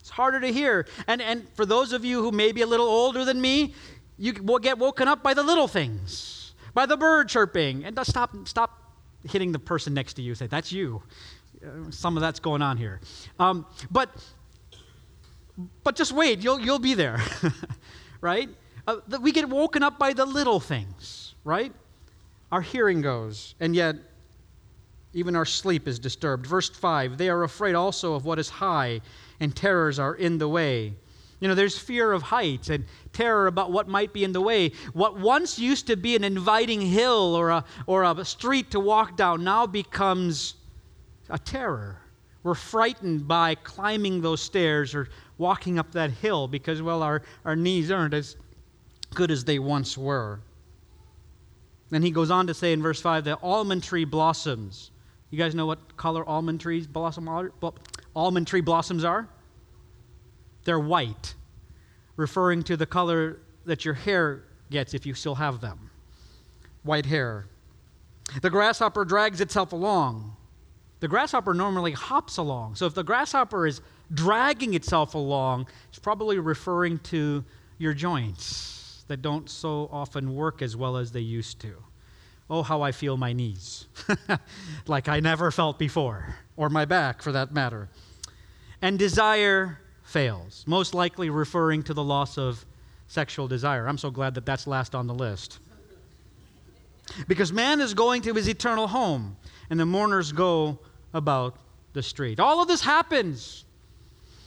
It's 0.00 0.08
harder 0.08 0.40
to 0.40 0.52
hear. 0.52 0.86
And, 1.06 1.20
and 1.20 1.48
for 1.50 1.66
those 1.66 1.92
of 1.92 2.04
you 2.04 2.22
who 2.22 2.30
may 2.30 2.52
be 2.52 2.62
a 2.62 2.66
little 2.66 2.86
older 2.86 3.24
than 3.24 3.40
me, 3.40 3.74
you 4.18 4.34
will 4.42 4.58
get 4.58 4.78
woken 4.78 5.08
up 5.08 5.22
by 5.22 5.34
the 5.34 5.42
little 5.42 5.68
things, 5.68 6.54
by 6.74 6.86
the 6.86 6.96
bird 6.96 7.28
chirping. 7.28 7.84
And 7.84 7.98
stop, 8.02 8.34
stop 8.46 8.82
hitting 9.28 9.52
the 9.52 9.58
person 9.58 9.94
next 9.94 10.14
to 10.14 10.22
you. 10.22 10.34
Say, 10.34 10.46
that's 10.46 10.72
you. 10.72 11.02
Uh, 11.64 11.90
some 11.90 12.16
of 12.16 12.20
that's 12.20 12.40
going 12.40 12.62
on 12.62 12.76
here. 12.76 13.00
Um, 13.38 13.66
but, 13.90 14.10
but 15.84 15.96
just 15.96 16.12
wait, 16.12 16.40
you'll, 16.40 16.60
you'll 16.60 16.78
be 16.78 16.94
there, 16.94 17.20
right? 18.20 18.48
Uh, 18.86 18.96
we 19.20 19.32
get 19.32 19.48
woken 19.48 19.82
up 19.82 19.98
by 19.98 20.12
the 20.12 20.24
little 20.24 20.60
things, 20.60 21.34
right? 21.44 21.72
Our 22.52 22.60
hearing 22.60 23.02
goes, 23.02 23.54
and 23.58 23.74
yet 23.74 23.96
even 25.12 25.34
our 25.34 25.44
sleep 25.46 25.88
is 25.88 25.98
disturbed. 25.98 26.46
Verse 26.46 26.68
5 26.68 27.18
They 27.18 27.28
are 27.28 27.42
afraid 27.42 27.74
also 27.74 28.14
of 28.14 28.24
what 28.24 28.38
is 28.38 28.48
high, 28.48 29.00
and 29.40 29.56
terrors 29.56 29.98
are 29.98 30.14
in 30.14 30.38
the 30.38 30.48
way. 30.48 30.94
You 31.40 31.48
know, 31.48 31.54
there's 31.54 31.78
fear 31.78 32.12
of 32.12 32.22
heights 32.22 32.70
and 32.70 32.84
terror 33.12 33.46
about 33.46 33.70
what 33.70 33.88
might 33.88 34.12
be 34.12 34.24
in 34.24 34.32
the 34.32 34.40
way. 34.40 34.72
What 34.94 35.18
once 35.18 35.58
used 35.58 35.86
to 35.88 35.96
be 35.96 36.16
an 36.16 36.24
inviting 36.24 36.80
hill 36.80 37.34
or 37.34 37.50
a, 37.50 37.64
or 37.86 38.04
a 38.04 38.24
street 38.24 38.70
to 38.70 38.80
walk 38.80 39.16
down 39.16 39.44
now 39.44 39.66
becomes 39.66 40.54
a 41.28 41.38
terror. 41.38 41.98
We're 42.42 42.54
frightened 42.54 43.28
by 43.28 43.56
climbing 43.56 44.22
those 44.22 44.40
stairs 44.40 44.94
or 44.94 45.08
walking 45.36 45.78
up 45.78 45.92
that 45.92 46.10
hill 46.10 46.48
because, 46.48 46.80
well, 46.80 47.02
our, 47.02 47.22
our 47.44 47.56
knees 47.56 47.90
aren't 47.90 48.14
as 48.14 48.36
good 49.14 49.30
as 49.30 49.44
they 49.44 49.58
once 49.58 49.98
were. 49.98 50.40
Then 51.90 52.02
he 52.02 52.10
goes 52.10 52.30
on 52.30 52.46
to 52.46 52.54
say 52.54 52.72
in 52.72 52.82
verse 52.82 53.00
5 53.00 53.24
that 53.24 53.40
almond 53.42 53.82
tree 53.82 54.04
blossoms. 54.04 54.90
You 55.30 55.38
guys 55.38 55.54
know 55.54 55.66
what 55.66 55.96
color 55.96 56.26
almond 56.26 56.60
trees 56.60 56.86
blossom? 56.86 57.28
Almond 58.14 58.46
tree 58.46 58.60
blossoms 58.60 59.04
are? 59.04 59.28
They're 60.66 60.80
white, 60.80 61.34
referring 62.16 62.64
to 62.64 62.76
the 62.76 62.86
color 62.86 63.38
that 63.66 63.84
your 63.84 63.94
hair 63.94 64.42
gets 64.68 64.94
if 64.94 65.06
you 65.06 65.14
still 65.14 65.36
have 65.36 65.60
them. 65.60 65.90
White 66.82 67.06
hair. 67.06 67.46
The 68.42 68.50
grasshopper 68.50 69.04
drags 69.04 69.40
itself 69.40 69.72
along. 69.72 70.36
The 70.98 71.06
grasshopper 71.06 71.54
normally 71.54 71.92
hops 71.92 72.36
along. 72.36 72.74
So 72.74 72.86
if 72.86 72.94
the 72.94 73.04
grasshopper 73.04 73.68
is 73.68 73.80
dragging 74.12 74.74
itself 74.74 75.14
along, 75.14 75.68
it's 75.88 76.00
probably 76.00 76.40
referring 76.40 76.98
to 77.10 77.44
your 77.78 77.94
joints 77.94 79.04
that 79.06 79.22
don't 79.22 79.48
so 79.48 79.88
often 79.92 80.34
work 80.34 80.62
as 80.62 80.74
well 80.74 80.96
as 80.96 81.12
they 81.12 81.20
used 81.20 81.60
to. 81.60 81.76
Oh, 82.50 82.64
how 82.64 82.82
I 82.82 82.90
feel 82.90 83.16
my 83.16 83.32
knees, 83.32 83.86
like 84.88 85.08
I 85.08 85.20
never 85.20 85.52
felt 85.52 85.78
before, 85.78 86.34
or 86.56 86.68
my 86.70 86.84
back 86.84 87.22
for 87.22 87.30
that 87.30 87.52
matter. 87.52 87.88
And 88.82 88.98
desire 88.98 89.78
fails, 90.06 90.64
most 90.66 90.94
likely 90.94 91.28
referring 91.28 91.82
to 91.82 91.92
the 91.92 92.02
loss 92.02 92.38
of 92.38 92.64
sexual 93.08 93.48
desire. 93.48 93.86
I'm 93.86 93.98
so 93.98 94.10
glad 94.10 94.34
that 94.34 94.46
that's 94.46 94.66
last 94.66 94.94
on 94.94 95.06
the 95.06 95.14
list. 95.14 95.58
Because 97.28 97.52
man 97.52 97.80
is 97.80 97.92
going 97.92 98.22
to 98.22 98.34
his 98.34 98.48
eternal 98.48 98.88
home, 98.88 99.36
and 99.68 99.78
the 99.78 99.86
mourners 99.86 100.32
go 100.32 100.78
about 101.12 101.56
the 101.92 102.02
street. 102.02 102.40
All 102.40 102.62
of 102.62 102.68
this 102.68 102.82
happens. 102.82 103.64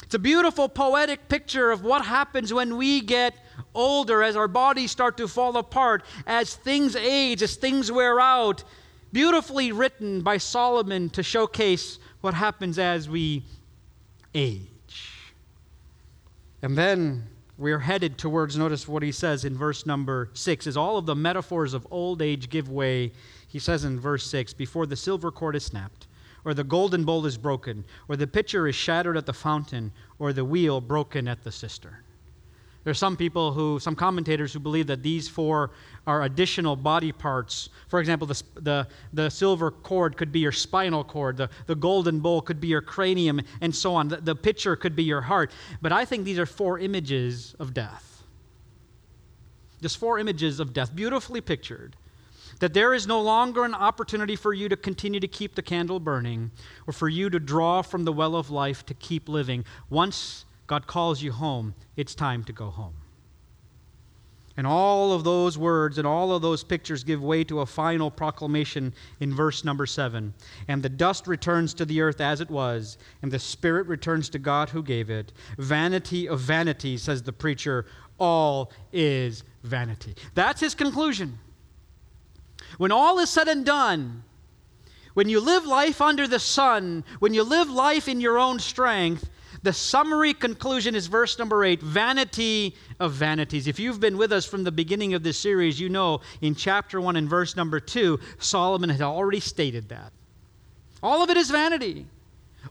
It's 0.04 0.16
a 0.16 0.20
beautiful 0.20 0.70
poetic 0.70 1.28
picture 1.28 1.72
of 1.72 1.84
what 1.84 2.06
happens 2.06 2.54
when 2.54 2.78
we 2.78 3.02
get 3.02 3.36
older, 3.76 4.24
as 4.24 4.36
our 4.36 4.48
bodies 4.48 4.92
start 4.92 5.18
to 5.18 5.28
fall 5.28 5.58
apart, 5.58 6.04
as 6.26 6.56
things 6.56 6.96
age, 6.96 7.44
as 7.44 7.56
things 7.56 7.92
wear 7.92 8.20
out. 8.20 8.64
Beautifully 9.12 9.72
written 9.72 10.22
by 10.22 10.38
Solomon 10.38 11.10
to 11.12 11.24
showcase 11.24 12.00
what 12.22 12.34
happens 12.34 12.80
as 12.80 13.10
we 13.10 13.44
age. 14.34 14.68
And 16.62 16.78
then 16.78 17.28
we're 17.58 17.80
headed 17.80 18.18
towards, 18.18 18.58
notice 18.58 18.88
what 18.88 19.04
he 19.04 19.12
says 19.12 19.46
in 19.46 19.58
verse 19.58 19.86
number 19.86 20.30
six, 20.34 20.68
as 20.68 20.78
all 20.78 20.98
of 20.98 21.06
the 21.06 21.16
metaphors 21.16 21.74
of 21.74 21.88
old 21.92 22.22
age 22.22 22.50
give 22.50 22.70
way. 22.70 23.12
He 23.48 23.60
says 23.60 23.84
in 23.84 24.00
verse 24.00 24.26
six, 24.26 24.54
before 24.54 24.86
the 24.86 24.96
silver 24.96 25.32
cord 25.32 25.56
is 25.56 25.66
snapped, 25.66 26.08
or 26.46 26.54
the 26.54 26.64
golden 26.64 27.04
bowl 27.04 27.26
is 27.26 27.38
broken, 27.38 27.84
or 28.08 28.16
the 28.16 28.28
pitcher 28.28 28.68
is 28.68 28.76
shattered 28.76 29.18
at 29.18 29.26
the 29.26 29.34
fountain, 29.34 29.92
or 30.20 30.32
the 30.34 30.46
wheel 30.46 30.80
broken 30.80 31.28
at 31.28 31.44
the 31.44 31.52
cistern. 31.52 31.98
There 32.84 32.92
are 32.92 32.96
some 32.96 33.18
people 33.18 33.52
who, 33.52 33.78
some 33.80 33.96
commentators 33.96 34.54
who 34.54 34.60
believe 34.60 34.88
that 34.88 35.04
these 35.04 35.28
four 35.28 35.72
are 36.08 36.24
additional 36.24 36.76
body 36.76 37.12
parts. 37.12 37.70
For 37.90 38.00
example, 38.00 38.26
the, 38.26 38.42
the, 38.56 38.88
the 39.12 39.30
silver 39.30 39.70
cord 39.70 40.16
could 40.16 40.32
be 40.32 40.40
your 40.40 40.54
spinal 40.54 41.04
cord, 41.04 41.38
the, 41.38 41.50
the 41.68 41.76
golden 41.76 42.22
bowl 42.22 42.42
could 42.42 42.62
be 42.62 42.68
your 42.68 42.82
cranium, 42.82 43.42
and 43.60 43.76
so 43.76 43.96
on. 43.96 44.08
The, 44.08 44.18
the 44.18 44.36
pitcher 44.36 44.76
could 44.76 44.96
be 44.96 45.04
your 45.04 45.22
heart. 45.22 45.52
But 45.82 45.92
I 45.92 46.06
think 46.06 46.24
these 46.24 46.40
are 46.40 46.46
four 46.46 46.80
images 46.80 47.54
of 47.60 47.74
death. 47.74 48.24
Just 49.82 49.98
four 49.98 50.18
images 50.18 50.60
of 50.60 50.74
death, 50.74 50.96
beautifully 50.96 51.42
pictured. 51.42 51.96
That 52.60 52.74
there 52.74 52.94
is 52.94 53.08
no 53.08 53.22
longer 53.22 53.64
an 53.64 53.74
opportunity 53.74 54.36
for 54.36 54.54
you 54.54 54.68
to 54.68 54.76
continue 54.76 55.20
to 55.20 55.28
keep 55.28 55.56
the 55.56 55.62
candle 55.62 56.00
burning 56.00 56.52
or 56.88 56.94
for 56.94 57.08
you 57.08 57.30
to 57.30 57.40
draw 57.40 57.82
from 57.82 58.04
the 58.04 58.12
well 58.12 58.36
of 58.36 58.50
life 58.50 58.86
to 58.88 58.94
keep 58.94 59.30
living. 59.30 59.64
Once 59.90 60.46
God 60.70 60.86
calls 60.86 61.24
you 61.24 61.32
home, 61.32 61.74
it's 61.98 62.14
time 62.14 62.44
to 62.44 62.54
go 62.54 62.70
home. 62.70 62.94
And 64.56 64.68
all 64.68 65.14
of 65.14 65.24
those 65.24 65.58
words 65.58 65.98
and 65.98 66.06
all 66.06 66.32
of 66.32 66.44
those 66.44 66.64
pictures 66.64 67.04
give 67.04 67.24
way 67.24 67.44
to 67.46 67.62
a 67.62 67.66
final 67.66 68.12
proclamation 68.12 68.94
in 69.20 69.34
verse 69.34 69.66
number 69.66 69.88
seven. 69.88 70.32
And 70.68 70.84
the 70.84 70.90
dust 70.90 71.26
returns 71.26 71.74
to 71.74 71.86
the 71.86 72.02
earth 72.02 72.22
as 72.22 72.40
it 72.40 72.52
was, 72.52 73.00
and 73.24 73.32
the 73.32 73.40
spirit 73.40 73.88
returns 73.88 74.30
to 74.30 74.38
God 74.38 74.70
who 74.70 74.84
gave 74.84 75.10
it. 75.10 75.34
Vanity 75.58 76.30
of 76.30 76.40
vanity, 76.40 76.98
says 76.98 77.24
the 77.24 77.34
preacher, 77.34 77.88
all 78.20 78.72
is 78.94 79.44
vanity. 79.64 80.14
That's 80.36 80.62
his 80.62 80.76
conclusion. 80.76 81.40
When 82.78 82.92
all 82.92 83.18
is 83.18 83.32
said 83.32 83.48
and 83.48 83.66
done, 83.66 84.24
when 85.16 85.30
you 85.30 85.40
live 85.40 85.66
life 85.66 86.00
under 86.00 86.28
the 86.28 86.38
sun, 86.38 87.06
when 87.18 87.34
you 87.34 87.42
live 87.42 87.72
life 87.72 88.08
in 88.08 88.22
your 88.22 88.38
own 88.38 88.60
strength, 88.60 89.32
the 89.64 89.74
summary 89.74 90.34
conclusion 90.34 90.96
is 90.96 91.08
verse 91.08 91.38
number 91.38 91.64
eight 91.64 91.82
vanity 91.82 92.76
of 93.00 93.14
vanities. 93.14 93.68
If 93.68 93.80
you've 93.80 94.00
been 94.00 94.18
with 94.18 94.32
us 94.32 94.46
from 94.46 94.64
the 94.64 94.72
beginning 94.72 95.14
of 95.14 95.24
this 95.24 95.38
series, 95.38 95.80
you 95.80 95.90
know 95.90 96.22
in 96.42 96.56
chapter 96.56 97.02
one 97.02 97.16
and 97.16 97.30
verse 97.30 97.56
number 97.56 97.80
two, 97.80 98.20
Solomon 98.40 98.90
had 98.90 99.02
already 99.02 99.40
stated 99.40 99.90
that. 99.90 100.12
All 101.02 101.24
of 101.24 101.30
it 101.30 101.38
is 101.38 101.50
vanity. 101.50 102.06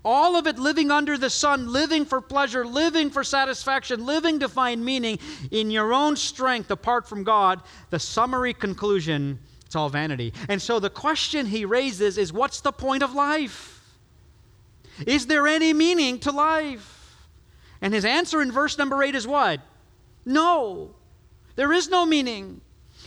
All 0.05 0.37
of 0.37 0.47
it 0.47 0.59
living 0.59 0.91
under 0.91 1.17
the 1.17 1.31
sun, 1.31 1.73
living 1.73 2.05
for 2.05 2.21
pleasure, 2.21 2.67
living 2.67 3.11
for 3.11 3.25
satisfaction, 3.25 4.05
living 4.05 4.39
to 4.41 4.49
find 4.49 4.85
meaning 4.85 5.19
in 5.51 5.71
your 5.71 5.93
own 5.93 6.17
strength 6.17 6.71
apart 6.71 7.09
from 7.09 7.25
God. 7.25 7.63
The 7.91 7.99
summary 7.99 8.53
conclusion, 8.53 9.39
it's 9.65 9.75
all 9.75 9.89
vanity. 9.89 10.35
And 10.49 10.61
so 10.61 10.79
the 10.79 10.91
question 10.91 11.47
he 11.47 11.65
raises 11.65 12.19
is 12.19 12.33
what's 12.33 12.61
the 12.61 12.73
point 12.73 13.03
of 13.03 13.15
life? 13.15 13.78
Is 15.07 15.27
there 15.27 15.47
any 15.47 15.73
meaning 15.73 16.19
to 16.21 16.31
life? 16.31 17.17
And 17.81 17.95
his 17.95 18.05
answer 18.05 18.43
in 18.43 18.51
verse 18.51 18.77
number 18.79 19.03
8 19.03 19.15
is 19.15 19.27
what? 19.27 19.61
No. 20.25 20.95
There 21.57 21.73
is 21.73 21.89
no 21.89 22.05
meaning. 22.05 22.61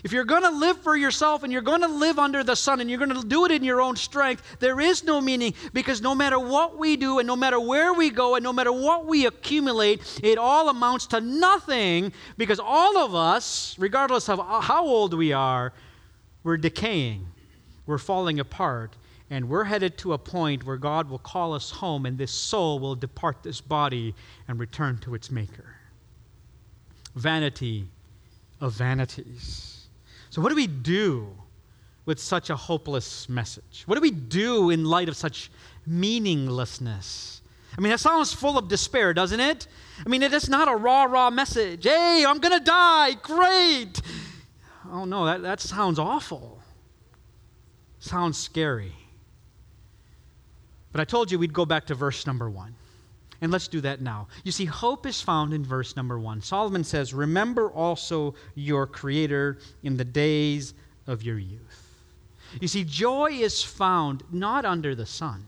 If 0.03 0.12
you're 0.12 0.25
going 0.25 0.43
to 0.43 0.50
live 0.50 0.81
for 0.81 0.95
yourself 0.95 1.43
and 1.43 1.53
you're 1.53 1.62
going 1.62 1.81
to 1.81 1.88
live 1.88 2.17
under 2.17 2.43
the 2.43 2.55
sun 2.55 2.79
and 2.79 2.89
you're 2.89 2.98
going 2.98 3.13
to 3.13 3.27
do 3.27 3.45
it 3.45 3.51
in 3.51 3.63
your 3.63 3.81
own 3.81 3.95
strength, 3.95 4.41
there 4.60 4.79
is 4.79 5.03
no 5.03 5.21
meaning 5.21 5.53
because 5.74 6.01
no 6.01 6.15
matter 6.15 6.39
what 6.39 6.77
we 6.77 6.95
do 6.95 7.19
and 7.19 7.27
no 7.27 7.36
matter 7.36 7.60
where 7.60 7.93
we 7.93 8.10
go 8.10 8.36
and 8.36 8.43
no 8.43 8.53
matter 8.53 8.71
what 8.71 9.05
we 9.05 9.25
accumulate, 9.25 10.19
it 10.24 10.38
all 10.38 10.69
amounts 10.69 11.07
to 11.07 11.21
nothing 11.21 12.13
because 12.38 12.60
all 12.60 12.98
of 12.98 13.13
us, 13.13 13.75
regardless 13.77 14.27
of 14.27 14.39
how 14.39 14.86
old 14.86 15.13
we 15.13 15.33
are, 15.33 15.71
we're 16.43 16.57
decaying, 16.57 17.27
we're 17.86 18.00
falling 18.00 18.39
apart, 18.39 18.95
and 19.31 19.47
we're 19.47 19.63
headed 19.63 19.97
to 20.00 20.11
a 20.11 20.17
point 20.17 20.65
where 20.65 20.75
God 20.75 21.09
will 21.09 21.17
call 21.17 21.53
us 21.53 21.71
home, 21.71 22.05
and 22.05 22.17
this 22.17 22.33
soul 22.33 22.79
will 22.79 22.95
depart 22.95 23.41
this 23.43 23.61
body 23.61 24.13
and 24.50 24.59
return 24.59 24.97
to 25.00 25.15
its 25.15 25.31
Maker. 25.31 25.77
Vanity 27.15 27.88
of 28.59 28.73
vanities. 28.73 29.88
So, 30.29 30.41
what 30.41 30.50
do 30.50 30.55
we 30.55 30.67
do 30.67 31.29
with 32.05 32.19
such 32.19 32.50
a 32.50 32.55
hopeless 32.57 33.29
message? 33.29 33.83
What 33.85 33.95
do 33.95 34.01
we 34.01 34.11
do 34.11 34.69
in 34.69 34.83
light 34.83 35.07
of 35.07 35.15
such 35.15 35.50
meaninglessness? 35.88 37.41
I 37.77 37.79
mean, 37.79 37.91
that 37.91 38.01
sounds 38.01 38.33
full 38.33 38.57
of 38.57 38.67
despair, 38.67 39.13
doesn't 39.13 39.39
it? 39.39 39.67
I 40.05 40.09
mean, 40.09 40.23
it 40.23 40.33
is 40.33 40.50
not 40.50 40.67
a 40.67 40.75
raw, 40.75 41.05
raw 41.05 41.29
message. 41.29 41.85
Hey, 41.85 42.25
I'm 42.27 42.39
going 42.39 42.57
to 42.57 42.63
die. 42.63 43.13
Great. 43.13 44.01
Oh, 44.91 45.05
no, 45.05 45.25
that, 45.25 45.41
that 45.41 45.61
sounds 45.61 46.00
awful. 46.00 46.59
Sounds 48.00 48.38
scary. 48.38 48.91
But 50.91 51.01
I 51.01 51.05
told 51.05 51.31
you 51.31 51.39
we'd 51.39 51.53
go 51.53 51.65
back 51.65 51.86
to 51.88 51.95
verse 51.95 52.27
number 52.27 52.50
one. 52.50 52.75
And 53.41 53.51
let's 53.51 53.67
do 53.67 53.81
that 53.81 54.01
now. 54.01 54.27
You 54.43 54.51
see, 54.51 54.65
hope 54.65 55.07
is 55.07 55.19
found 55.19 55.53
in 55.53 55.65
verse 55.65 55.95
number 55.95 56.19
one. 56.19 56.41
Solomon 56.41 56.83
says, 56.83 57.13
Remember 57.13 57.69
also 57.71 58.36
your 58.53 58.86
Creator 58.86 59.57
in 59.81 59.98
the 59.98 60.05
days 60.05 60.75
of 61.07 61.24
your 61.24 61.39
youth. 61.39 61.88
You 62.60 62.67
see, 62.67 62.83
joy 62.83 63.31
is 63.31 63.63
found 63.63 64.24
not 64.31 64.65
under 64.65 64.93
the 64.93 65.05
sun, 65.05 65.45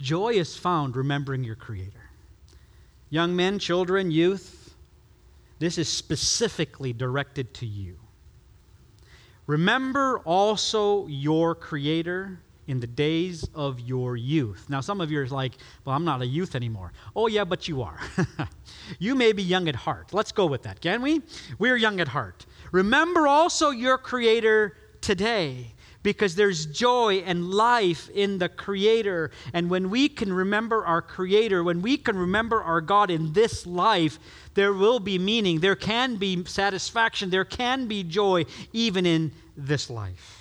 joy 0.00 0.34
is 0.34 0.56
found 0.56 0.96
remembering 0.96 1.44
your 1.44 1.56
Creator. 1.56 1.92
Young 3.10 3.36
men, 3.36 3.58
children, 3.58 4.10
youth, 4.10 4.74
this 5.58 5.78
is 5.78 5.88
specifically 5.88 6.92
directed 6.92 7.54
to 7.54 7.66
you. 7.66 7.96
Remember 9.46 10.18
also 10.20 11.06
your 11.06 11.54
Creator 11.54 12.40
in 12.66 12.80
the 12.80 12.86
days 12.86 13.48
of 13.54 13.80
your 13.80 14.16
youth. 14.16 14.66
Now, 14.68 14.80
some 14.80 15.00
of 15.00 15.10
you 15.10 15.20
are 15.20 15.26
like, 15.26 15.52
well, 15.84 15.94
I'm 15.94 16.04
not 16.04 16.22
a 16.22 16.26
youth 16.26 16.54
anymore. 16.54 16.92
Oh, 17.14 17.26
yeah, 17.26 17.44
but 17.44 17.68
you 17.68 17.82
are. 17.82 17.98
you 18.98 19.14
may 19.14 19.32
be 19.32 19.42
young 19.42 19.68
at 19.68 19.76
heart. 19.76 20.12
Let's 20.12 20.32
go 20.32 20.46
with 20.46 20.62
that, 20.62 20.80
can 20.80 21.02
we? 21.02 21.22
We're 21.58 21.76
young 21.76 22.00
at 22.00 22.08
heart. 22.08 22.46
Remember 22.72 23.26
also 23.26 23.70
your 23.70 23.98
Creator 23.98 24.76
today 25.00 25.72
because 26.02 26.36
there's 26.36 26.66
joy 26.66 27.16
and 27.26 27.50
life 27.50 28.08
in 28.10 28.38
the 28.38 28.48
Creator. 28.48 29.32
And 29.52 29.68
when 29.68 29.90
we 29.90 30.08
can 30.08 30.32
remember 30.32 30.86
our 30.86 31.02
Creator, 31.02 31.64
when 31.64 31.82
we 31.82 31.96
can 31.96 32.16
remember 32.16 32.62
our 32.62 32.80
God 32.80 33.10
in 33.10 33.32
this 33.32 33.66
life, 33.66 34.20
there 34.54 34.72
will 34.72 35.00
be 35.00 35.18
meaning, 35.18 35.58
there 35.58 35.74
can 35.74 36.14
be 36.14 36.44
satisfaction, 36.44 37.30
there 37.30 37.44
can 37.44 37.88
be 37.88 38.04
joy 38.04 38.44
even 38.72 39.04
in 39.04 39.32
this 39.56 39.90
life. 39.90 40.35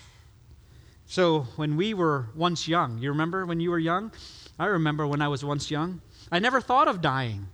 So 1.16 1.48
when 1.56 1.78
we 1.78 1.94
were 1.94 2.28
once 2.36 2.68
young, 2.68 2.98
you 2.98 3.08
remember 3.08 3.46
when 3.46 3.62
you 3.62 3.72
were 3.72 3.80
young? 3.80 4.12
I 4.60 4.66
remember 4.66 5.08
when 5.08 5.22
I 5.22 5.30
was 5.30 5.46
once 5.46 5.72
young. 5.72 6.02
I 6.30 6.40
never 6.40 6.60
thought 6.60 6.90
of 6.90 7.00
dying. 7.00 7.48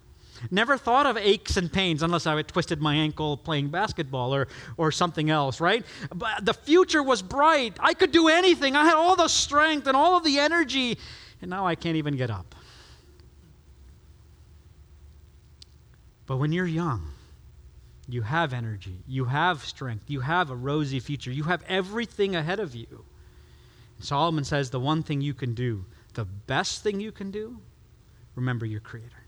Never 0.50 0.80
thought 0.80 1.06
of 1.06 1.16
aches 1.16 1.58
and 1.58 1.72
pains 1.72 2.02
unless 2.02 2.26
I 2.26 2.36
had 2.36 2.48
twisted 2.48 2.82
my 2.82 2.96
ankle 2.96 3.38
playing 3.38 3.68
basketball 3.68 4.34
or, 4.34 4.48
or 4.78 4.92
something 4.92 5.30
else, 5.30 5.62
right? 5.62 5.86
But 6.12 6.44
the 6.44 6.56
future 6.56 7.04
was 7.04 7.22
bright. 7.22 7.78
I 7.80 7.94
could 7.94 8.12
do 8.12 8.30
anything. 8.30 8.76
I 8.76 8.84
had 8.84 8.96
all 8.96 9.16
the 9.16 9.28
strength 9.28 9.86
and 9.86 9.96
all 9.96 10.18
of 10.18 10.24
the 10.24 10.40
energy, 10.40 10.98
and 11.40 11.52
now 11.52 11.68
I 11.68 11.76
can't 11.76 11.98
even 11.98 12.18
get 12.18 12.32
up. 12.32 12.56
But 16.26 16.38
when 16.38 16.52
you're 16.52 16.66
young, 16.66 17.12
you 18.10 18.24
have 18.24 18.54
energy, 18.54 19.04
you 19.08 19.26
have 19.26 19.64
strength, 19.64 20.06
you 20.08 20.22
have 20.22 20.50
a 20.50 20.56
rosy 20.56 21.00
future, 21.00 21.30
you 21.30 21.44
have 21.44 21.64
everything 21.68 22.36
ahead 22.36 22.60
of 22.60 22.74
you. 22.74 23.06
Solomon 24.02 24.44
says 24.44 24.70
the 24.70 24.80
one 24.80 25.04
thing 25.04 25.22
you 25.22 25.34
can 25.34 25.54
do, 25.54 25.86
the 26.14 26.26
best 26.26 26.84
thing 26.84 27.00
you 27.00 27.12
can 27.12 27.32
do, 27.32 27.60
remember 28.36 28.66
your 28.66 28.82
Creator. 28.82 29.24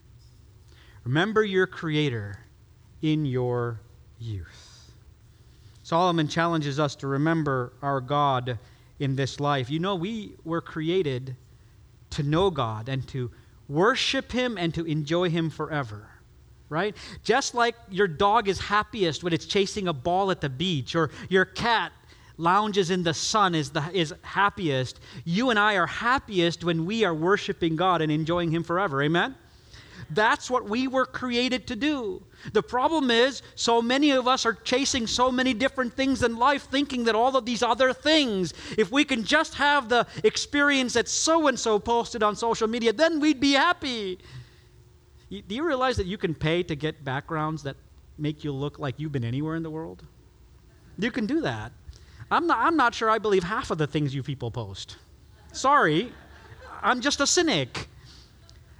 Remember 1.03 1.44
your 1.44 1.68
Creator 1.68 2.39
in 3.01 3.25
your 3.25 3.82
youth. 4.20 4.92
Solomon 5.84 6.27
challenges 6.27 6.80
us 6.80 6.96
to 6.96 7.08
remember 7.08 7.74
our 7.82 8.00
God 8.00 8.58
in 9.00 9.15
this 9.15 9.39
life. 9.39 9.70
You 9.70 9.80
know, 9.80 9.96
we 9.96 10.36
were 10.46 10.62
created 10.62 11.36
to 12.12 12.24
know 12.24 12.50
God 12.50 12.88
and 12.88 13.06
to 13.10 13.32
worship 13.68 14.32
Him 14.32 14.58
and 14.58 14.74
to 14.75 14.86
enjoy 14.86 15.30
Him 15.30 15.50
forever. 15.50 16.08
Right? 16.70 16.96
Just 17.24 17.53
like 17.53 17.75
your 17.92 18.08
dog 18.08 18.48
is 18.48 18.60
happiest 18.60 19.24
when 19.24 19.34
it's 19.34 19.46
chasing 19.46 19.88
a 19.88 19.94
ball 19.94 20.32
at 20.32 20.42
the 20.42 20.50
beach, 20.50 20.96
or 20.96 21.12
your 21.30 21.46
cat 21.46 21.92
lounges 22.38 22.90
in 22.90 23.04
the 23.04 23.13
sun 23.13 23.56
is, 23.56 23.70
the, 23.72 23.84
is 23.94 24.13
happiest. 24.22 25.00
You 25.24 25.50
and 25.50 25.60
I 25.60 25.75
are 25.75 25.88
happiest 25.88 26.63
when 26.63 26.86
we 26.86 27.04
are 27.04 27.13
worshiping 27.13 27.75
God 27.75 28.02
and 28.02 28.12
enjoying 28.12 28.52
Him 28.52 28.63
forever. 28.63 29.02
Amen? 29.04 29.36
That's 30.10 30.50
what 30.50 30.68
we 30.68 30.88
were 30.88 31.06
created 31.06 31.68
to 31.68 31.75
do. 31.75 32.24
The 32.52 32.62
problem 32.62 33.10
is, 33.10 33.42
so 33.56 33.82
many 33.82 34.12
of 34.12 34.28
us 34.28 34.46
are 34.46 34.54
chasing 34.54 35.08
so 35.08 35.31
many 35.31 35.53
different 35.53 35.94
things 35.94 36.24
in 36.24 36.38
life, 36.38 36.64
thinking 36.64 37.05
that 37.05 37.16
all 37.16 37.36
of 37.38 37.46
these 37.46 37.64
other 37.64 37.94
things, 37.94 38.53
if 38.77 38.92
we 38.92 39.05
can 39.05 39.24
just 39.24 39.55
have 39.55 39.90
the 39.90 40.05
experience 40.24 40.94
that 40.94 41.07
so 41.07 41.48
and 41.48 41.57
so 41.57 41.79
posted 41.79 42.22
on 42.22 42.36
social 42.36 42.68
media, 42.68 42.92
then 42.92 43.20
we'd 43.20 43.40
be 43.40 43.53
happy. 43.53 44.20
Do 45.29 45.55
you 45.55 45.66
realize 45.66 45.96
that 45.98 46.05
you 46.05 46.18
can 46.18 46.36
pay 46.36 46.64
to 46.64 46.75
get 46.75 47.03
backgrounds 47.03 47.64
that 47.64 47.77
make 48.18 48.44
you 48.44 48.51
look 48.51 48.77
like 48.77 49.00
you've 49.00 49.12
been 49.12 49.24
anywhere 49.24 49.55
in 49.55 49.64
the 49.64 49.72
world? 49.72 50.05
You 51.00 51.12
can 51.12 51.25
do 51.25 51.42
that. 51.42 51.72
I'm 52.33 52.48
not, 52.48 52.59
I'm 52.59 52.75
not 52.75 52.96
sure 52.96 53.09
I 53.09 53.17
believe 53.19 53.43
half 53.43 53.72
of 53.72 53.77
the 53.77 53.87
things 53.87 54.13
you 54.13 54.24
people 54.24 54.51
post. 54.51 54.98
Sorry, 55.51 56.11
I'm 56.81 57.01
just 57.01 57.22
a 57.22 57.27
cynic. 57.27 57.87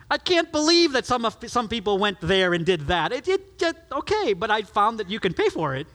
I 0.10 0.18
can't 0.18 0.52
believe 0.52 0.92
that 0.94 1.06
some, 1.06 1.26
of, 1.26 1.38
some 1.48 1.68
people 1.68 1.98
went 1.98 2.20
there 2.22 2.54
and 2.54 2.66
did 2.66 2.82
that. 2.88 3.12
It, 3.12 3.28
it, 3.28 3.62
it, 3.62 3.76
okay, 3.92 4.34
but 4.34 4.52
I 4.52 4.62
found 4.62 5.00
that 5.00 5.10
you 5.10 5.20
can 5.20 5.34
pay 5.34 5.50
for 5.50 5.76
it. 5.76 5.88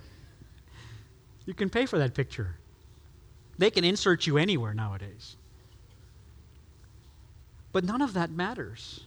You 1.47 1.55
can 1.55 1.71
pay 1.71 1.87
for 1.87 1.99
that 1.99 2.15
picture. 2.15 2.57
They 3.59 3.71
can 3.71 3.85
insert 3.85 4.27
you 4.27 4.39
anywhere 4.39 4.75
nowadays. 4.75 5.37
But 7.73 7.85
none 7.85 8.03
of 8.03 8.15
that 8.15 8.31
matters 8.31 9.05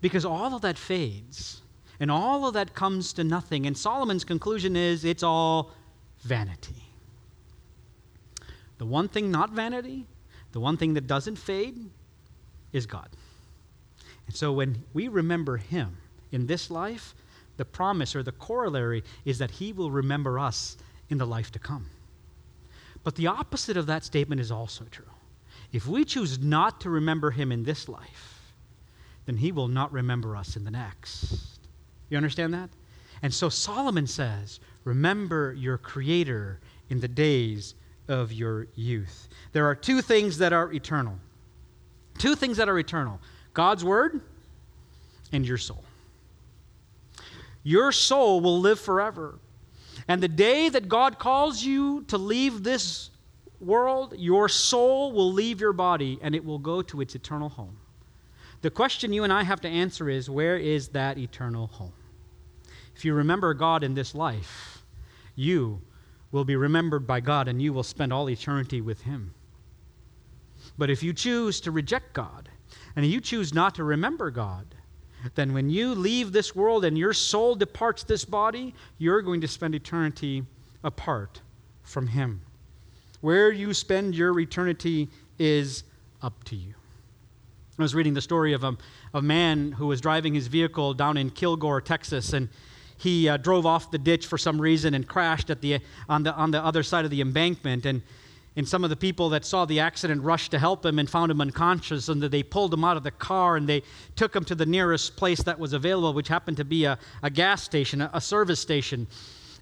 because 0.00 0.24
all 0.24 0.54
of 0.54 0.62
that 0.62 0.78
fades 0.78 1.62
and 2.00 2.10
all 2.10 2.46
of 2.46 2.54
that 2.54 2.74
comes 2.74 3.12
to 3.14 3.24
nothing. 3.24 3.66
And 3.66 3.76
Solomon's 3.76 4.24
conclusion 4.24 4.76
is 4.76 5.04
it's 5.04 5.22
all 5.22 5.72
vanity. 6.22 6.91
The 8.82 8.86
one 8.86 9.06
thing 9.06 9.30
not 9.30 9.50
vanity, 9.50 10.06
the 10.50 10.58
one 10.58 10.76
thing 10.76 10.94
that 10.94 11.06
doesn't 11.06 11.36
fade, 11.36 11.78
is 12.72 12.84
God. 12.84 13.08
And 14.26 14.34
so 14.34 14.52
when 14.52 14.82
we 14.92 15.06
remember 15.06 15.56
Him 15.56 15.98
in 16.32 16.48
this 16.48 16.68
life, 16.68 17.14
the 17.58 17.64
promise 17.64 18.16
or 18.16 18.24
the 18.24 18.32
corollary 18.32 19.04
is 19.24 19.38
that 19.38 19.52
He 19.52 19.72
will 19.72 19.92
remember 19.92 20.36
us 20.36 20.76
in 21.08 21.18
the 21.18 21.24
life 21.24 21.52
to 21.52 21.60
come. 21.60 21.90
But 23.04 23.14
the 23.14 23.28
opposite 23.28 23.76
of 23.76 23.86
that 23.86 24.02
statement 24.02 24.40
is 24.40 24.50
also 24.50 24.84
true. 24.90 25.04
If 25.72 25.86
we 25.86 26.04
choose 26.04 26.40
not 26.40 26.80
to 26.80 26.90
remember 26.90 27.30
Him 27.30 27.52
in 27.52 27.62
this 27.62 27.88
life, 27.88 28.42
then 29.26 29.36
He 29.36 29.52
will 29.52 29.68
not 29.68 29.92
remember 29.92 30.34
us 30.34 30.56
in 30.56 30.64
the 30.64 30.72
next. 30.72 31.60
You 32.08 32.16
understand 32.16 32.52
that? 32.54 32.70
And 33.22 33.32
so 33.32 33.48
Solomon 33.48 34.08
says, 34.08 34.58
Remember 34.82 35.52
your 35.52 35.78
Creator 35.78 36.58
in 36.90 36.98
the 36.98 37.06
days 37.06 37.76
of 38.08 38.32
your 38.32 38.66
youth. 38.74 39.28
There 39.52 39.66
are 39.66 39.74
two 39.74 40.00
things 40.00 40.38
that 40.38 40.52
are 40.52 40.72
eternal. 40.72 41.18
Two 42.18 42.34
things 42.34 42.56
that 42.56 42.68
are 42.68 42.78
eternal 42.78 43.20
God's 43.54 43.84
Word 43.84 44.20
and 45.32 45.46
your 45.46 45.58
soul. 45.58 45.82
Your 47.62 47.92
soul 47.92 48.40
will 48.40 48.60
live 48.60 48.80
forever. 48.80 49.38
And 50.08 50.22
the 50.22 50.28
day 50.28 50.68
that 50.68 50.88
God 50.88 51.18
calls 51.18 51.62
you 51.62 52.02
to 52.08 52.18
leave 52.18 52.62
this 52.62 53.10
world, 53.60 54.14
your 54.18 54.48
soul 54.48 55.12
will 55.12 55.32
leave 55.32 55.60
your 55.60 55.72
body 55.72 56.18
and 56.22 56.34
it 56.34 56.44
will 56.44 56.58
go 56.58 56.82
to 56.82 57.00
its 57.00 57.14
eternal 57.14 57.48
home. 57.48 57.76
The 58.62 58.70
question 58.70 59.12
you 59.12 59.24
and 59.24 59.32
I 59.32 59.42
have 59.42 59.60
to 59.62 59.68
answer 59.68 60.08
is 60.08 60.28
where 60.28 60.56
is 60.56 60.88
that 60.88 61.18
eternal 61.18 61.68
home? 61.68 61.92
If 62.94 63.04
you 63.04 63.14
remember 63.14 63.54
God 63.54 63.82
in 63.84 63.94
this 63.94 64.14
life, 64.14 64.82
you 65.34 65.80
will 66.32 66.44
be 66.44 66.56
remembered 66.56 67.06
by 67.06 67.20
God 67.20 67.46
and 67.46 67.62
you 67.62 67.72
will 67.72 67.82
spend 67.82 68.12
all 68.12 68.28
eternity 68.28 68.80
with 68.80 69.02
Him. 69.02 69.34
But 70.76 70.90
if 70.90 71.02
you 71.02 71.12
choose 71.12 71.60
to 71.60 71.70
reject 71.70 72.14
God 72.14 72.48
and 72.96 73.06
you 73.06 73.20
choose 73.20 73.54
not 73.54 73.74
to 73.76 73.84
remember 73.84 74.30
God, 74.30 74.74
then 75.34 75.52
when 75.52 75.70
you 75.70 75.94
leave 75.94 76.32
this 76.32 76.56
world 76.56 76.84
and 76.84 76.98
your 76.98 77.12
soul 77.12 77.54
departs 77.54 78.02
this 78.02 78.24
body, 78.24 78.74
you're 78.98 79.22
going 79.22 79.42
to 79.42 79.48
spend 79.48 79.74
eternity 79.74 80.44
apart 80.82 81.40
from 81.82 82.08
Him. 82.08 82.42
Where 83.20 83.52
you 83.52 83.72
spend 83.72 84.16
your 84.16 84.38
eternity 84.40 85.10
is 85.38 85.84
up 86.22 86.42
to 86.44 86.56
you. 86.56 86.74
I 87.78 87.82
was 87.82 87.94
reading 87.94 88.14
the 88.14 88.20
story 88.20 88.52
of 88.52 88.64
a, 88.64 88.76
a 89.14 89.22
man 89.22 89.72
who 89.72 89.86
was 89.86 90.00
driving 90.00 90.34
his 90.34 90.46
vehicle 90.46 90.94
down 90.94 91.16
in 91.16 91.30
Kilgore, 91.30 91.80
Texas, 91.80 92.32
and 92.32 92.48
he 93.02 93.28
uh, 93.28 93.36
drove 93.36 93.66
off 93.66 93.90
the 93.90 93.98
ditch 93.98 94.26
for 94.26 94.38
some 94.38 94.60
reason 94.60 94.94
and 94.94 95.06
crashed 95.06 95.50
at 95.50 95.60
the, 95.60 95.80
on, 96.08 96.22
the, 96.22 96.32
on 96.34 96.52
the 96.52 96.64
other 96.64 96.84
side 96.84 97.04
of 97.04 97.10
the 97.10 97.20
embankment. 97.20 97.84
And, 97.84 98.00
and 98.54 98.68
some 98.68 98.84
of 98.84 98.90
the 98.90 98.96
people 98.96 99.30
that 99.30 99.44
saw 99.44 99.64
the 99.64 99.80
accident 99.80 100.22
rushed 100.22 100.52
to 100.52 100.58
help 100.58 100.86
him 100.86 101.00
and 101.00 101.10
found 101.10 101.32
him 101.32 101.40
unconscious. 101.40 102.08
And 102.08 102.22
they 102.22 102.44
pulled 102.44 102.72
him 102.72 102.84
out 102.84 102.96
of 102.96 103.02
the 103.02 103.10
car 103.10 103.56
and 103.56 103.68
they 103.68 103.82
took 104.14 104.36
him 104.36 104.44
to 104.44 104.54
the 104.54 104.66
nearest 104.66 105.16
place 105.16 105.42
that 105.42 105.58
was 105.58 105.72
available, 105.72 106.12
which 106.14 106.28
happened 106.28 106.58
to 106.58 106.64
be 106.64 106.84
a, 106.84 106.96
a 107.24 107.30
gas 107.30 107.64
station, 107.64 108.02
a, 108.02 108.10
a 108.14 108.20
service 108.20 108.60
station. 108.60 109.08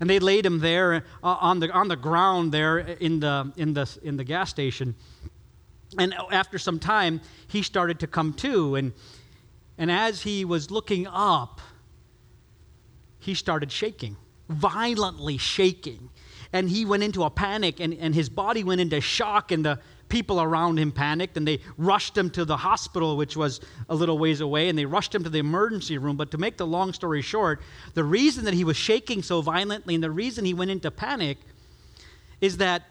And 0.00 0.10
they 0.10 0.18
laid 0.18 0.44
him 0.44 0.58
there 0.58 0.96
uh, 0.96 1.00
on, 1.22 1.60
the, 1.60 1.70
on 1.70 1.88
the 1.88 1.96
ground 1.96 2.52
there 2.52 2.78
in 2.78 3.20
the, 3.20 3.52
in, 3.56 3.72
the, 3.72 3.98
in 4.02 4.18
the 4.18 4.24
gas 4.24 4.50
station. 4.50 4.94
And 5.98 6.14
after 6.30 6.58
some 6.58 6.78
time, 6.78 7.22
he 7.48 7.62
started 7.62 8.00
to 8.00 8.06
come 8.06 8.34
to. 8.34 8.74
And, 8.76 8.92
and 9.78 9.90
as 9.90 10.22
he 10.22 10.44
was 10.44 10.70
looking 10.70 11.06
up, 11.06 11.60
he 13.20 13.34
started 13.34 13.70
shaking, 13.70 14.16
violently 14.48 15.38
shaking. 15.38 16.10
And 16.52 16.68
he 16.68 16.84
went 16.84 17.04
into 17.04 17.22
a 17.22 17.30
panic, 17.30 17.78
and, 17.78 17.94
and 17.94 18.14
his 18.14 18.28
body 18.28 18.64
went 18.64 18.80
into 18.80 19.00
shock, 19.00 19.52
and 19.52 19.64
the 19.64 19.78
people 20.10 20.42
around 20.42 20.78
him 20.78 20.92
panicked 20.92 21.38
and 21.38 21.48
they 21.48 21.60
rushed 21.78 22.18
him 22.18 22.28
to 22.28 22.44
the 22.44 22.58
hospital, 22.58 23.16
which 23.16 23.36
was 23.36 23.60
a 23.88 23.94
little 23.94 24.18
ways 24.18 24.42
away, 24.42 24.68
and 24.68 24.76
they 24.76 24.84
rushed 24.84 25.14
him 25.14 25.24
to 25.24 25.30
the 25.30 25.38
emergency 25.38 25.96
room. 25.96 26.16
But 26.16 26.30
to 26.32 26.38
make 26.38 26.58
the 26.58 26.66
long 26.66 26.92
story 26.92 27.22
short, 27.22 27.62
the 27.94 28.04
reason 28.04 28.44
that 28.44 28.52
he 28.52 28.64
was 28.64 28.76
shaking 28.76 29.22
so 29.22 29.40
violently 29.40 29.94
and 29.94 30.04
the 30.04 30.10
reason 30.10 30.44
he 30.44 30.52
went 30.52 30.70
into 30.70 30.90
panic 30.90 31.38
is 32.42 32.58
that 32.58 32.82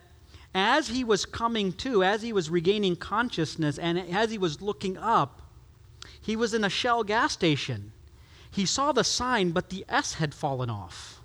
as 0.56 0.88
he 0.88 1.04
was 1.04 1.26
coming 1.26 1.74
to, 1.74 2.04
as 2.04 2.24
he 2.24 2.34
was 2.34 2.50
regaining 2.50 2.96
consciousness, 2.96 3.78
and 3.78 4.00
as 4.00 4.32
he 4.32 4.38
was 4.40 4.62
looking 4.62 4.98
up, 4.98 5.42
he 6.22 6.36
was 6.36 6.54
in 6.56 6.64
a 6.64 6.70
Shell 6.70 7.04
gas 7.04 7.34
station. 7.34 7.92
He 8.52 8.66
saw 8.66 8.92
the 8.92 9.04
sign, 9.04 9.52
but 9.52 9.70
the 9.70 9.86
S 9.88 10.14
had 10.16 10.34
fallen 10.34 10.70
off. 10.70 11.22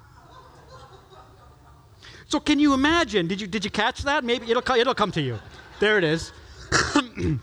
So 2.28 2.40
can 2.40 2.58
you 2.58 2.74
imagine? 2.74 3.26
Did 3.28 3.40
you, 3.40 3.46
did 3.46 3.64
you 3.64 3.70
catch 3.70 4.02
that? 4.02 4.24
Maybe 4.24 4.50
it'll, 4.50 4.74
it'll 4.74 4.94
come 4.94 5.12
to 5.12 5.20
you. 5.20 5.38
There 5.78 5.98
it 5.98 6.04
is. 6.04 6.32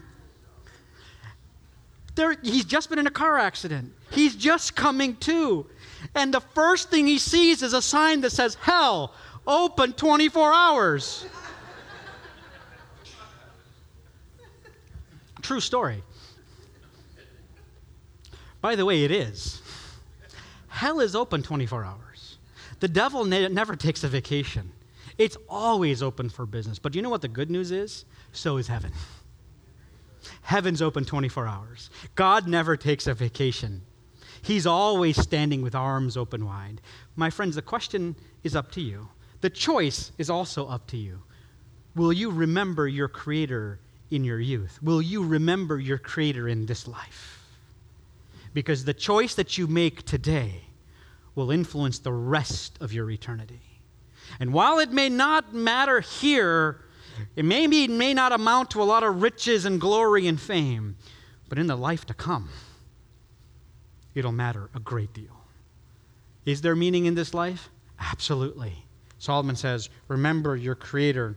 there, 2.16 2.36
he's 2.42 2.66
just 2.66 2.90
been 2.90 3.00
in 3.00 3.08
a 3.08 3.12
car 3.12 3.38
accident. 3.38 3.94
He's 4.12 4.36
just 4.36 4.76
coming 4.76 5.16
to. 5.18 5.66
And 6.16 6.34
the 6.34 6.42
first 6.42 6.90
thing 6.90 7.08
he 7.08 7.20
sees 7.20 7.62
is 7.64 7.74
a 7.74 7.82
sign 7.82 8.22
that 8.22 8.32
says, 8.32 8.56
Hell, 8.56 9.14
open 9.48 9.94
24 9.94 10.54
hours. 10.54 11.26
True 15.42 15.60
story. 15.60 16.04
By 18.62 18.76
the 18.76 18.86
way, 18.86 19.04
it 19.04 19.12
is. 19.12 19.61
Hell 20.72 21.02
is 21.02 21.18
open 21.18 21.44
24 21.44 21.84
hours. 21.84 22.38
The 22.80 22.88
devil 22.88 23.26
ne- 23.26 23.50
never 23.50 23.76
takes 23.76 24.06
a 24.06 24.08
vacation, 24.08 24.72
it's 25.18 25.38
always 25.50 26.02
open 26.02 26.30
for 26.30 26.46
business. 26.46 26.80
But 26.80 26.96
you 26.96 27.02
know 27.02 27.10
what 27.10 27.22
the 27.22 27.28
good 27.28 27.52
news 27.52 27.72
is? 27.72 28.06
So 28.32 28.56
is 28.58 28.68
heaven. 28.68 28.92
Heaven's 30.44 30.82
open 30.82 31.04
24 31.04 31.46
hours. 31.46 31.90
God 32.16 32.48
never 32.48 32.78
takes 32.78 33.06
a 33.06 33.14
vacation. 33.14 33.82
He's 34.42 34.66
always 34.66 35.18
standing 35.18 35.62
with 35.62 35.76
arms 35.76 36.16
open 36.16 36.46
wide. 36.46 36.80
My 37.18 37.30
friends, 37.30 37.56
the 37.56 37.62
question 37.62 38.16
is 38.44 38.56
up 38.56 38.72
to 38.72 38.82
you. 38.82 39.10
The 39.42 39.50
choice 39.50 40.12
is 40.18 40.30
also 40.30 40.68
up 40.68 40.88
to 40.88 40.98
you. 40.98 41.22
Will 41.96 42.14
you 42.14 42.32
remember 42.32 42.88
your 42.88 43.10
Creator 43.10 43.80
in 44.10 44.24
your 44.24 44.40
youth? 44.40 44.80
Will 44.82 45.02
you 45.02 45.24
remember 45.24 45.78
your 45.80 45.98
Creator 45.98 46.48
in 46.48 46.66
this 46.66 46.88
life? 46.88 47.41
Because 48.54 48.86
the 48.86 48.94
choice 48.94 49.36
that 49.36 49.58
you 49.58 49.68
make 49.68 50.04
today 50.04 50.66
will 51.36 51.52
influence 51.52 52.00
the 52.00 52.12
rest 52.12 52.78
of 52.82 52.92
your 52.92 53.10
eternity. 53.10 53.62
And 54.40 54.54
while 54.54 54.80
it 54.80 54.92
may 54.92 55.10
not 55.10 55.54
matter 55.54 56.02
here, 56.02 56.82
it 57.36 57.46
may, 57.46 57.68
be, 57.68 57.88
may 57.88 58.14
not 58.14 58.32
amount 58.32 58.72
to 58.72 58.82
a 58.82 58.86
lot 58.86 59.04
of 59.04 59.22
riches 59.22 59.66
and 59.66 59.80
glory 59.80 60.28
and 60.28 60.40
fame, 60.40 60.96
but 61.50 61.58
in 61.58 61.68
the 61.68 61.76
life 61.76 62.06
to 62.06 62.14
come, 62.14 62.50
it'll 64.16 64.32
matter 64.32 64.70
a 64.74 64.80
great 64.80 65.14
deal. 65.14 65.42
Is 66.46 66.62
there 66.62 66.76
meaning 66.76 67.06
in 67.06 67.16
this 67.16 67.34
life? 67.34 67.70
Absolutely. 68.00 68.74
Solomon 69.20 69.56
says, 69.56 69.90
Remember 70.08 70.56
your 70.56 70.76
Creator 70.76 71.36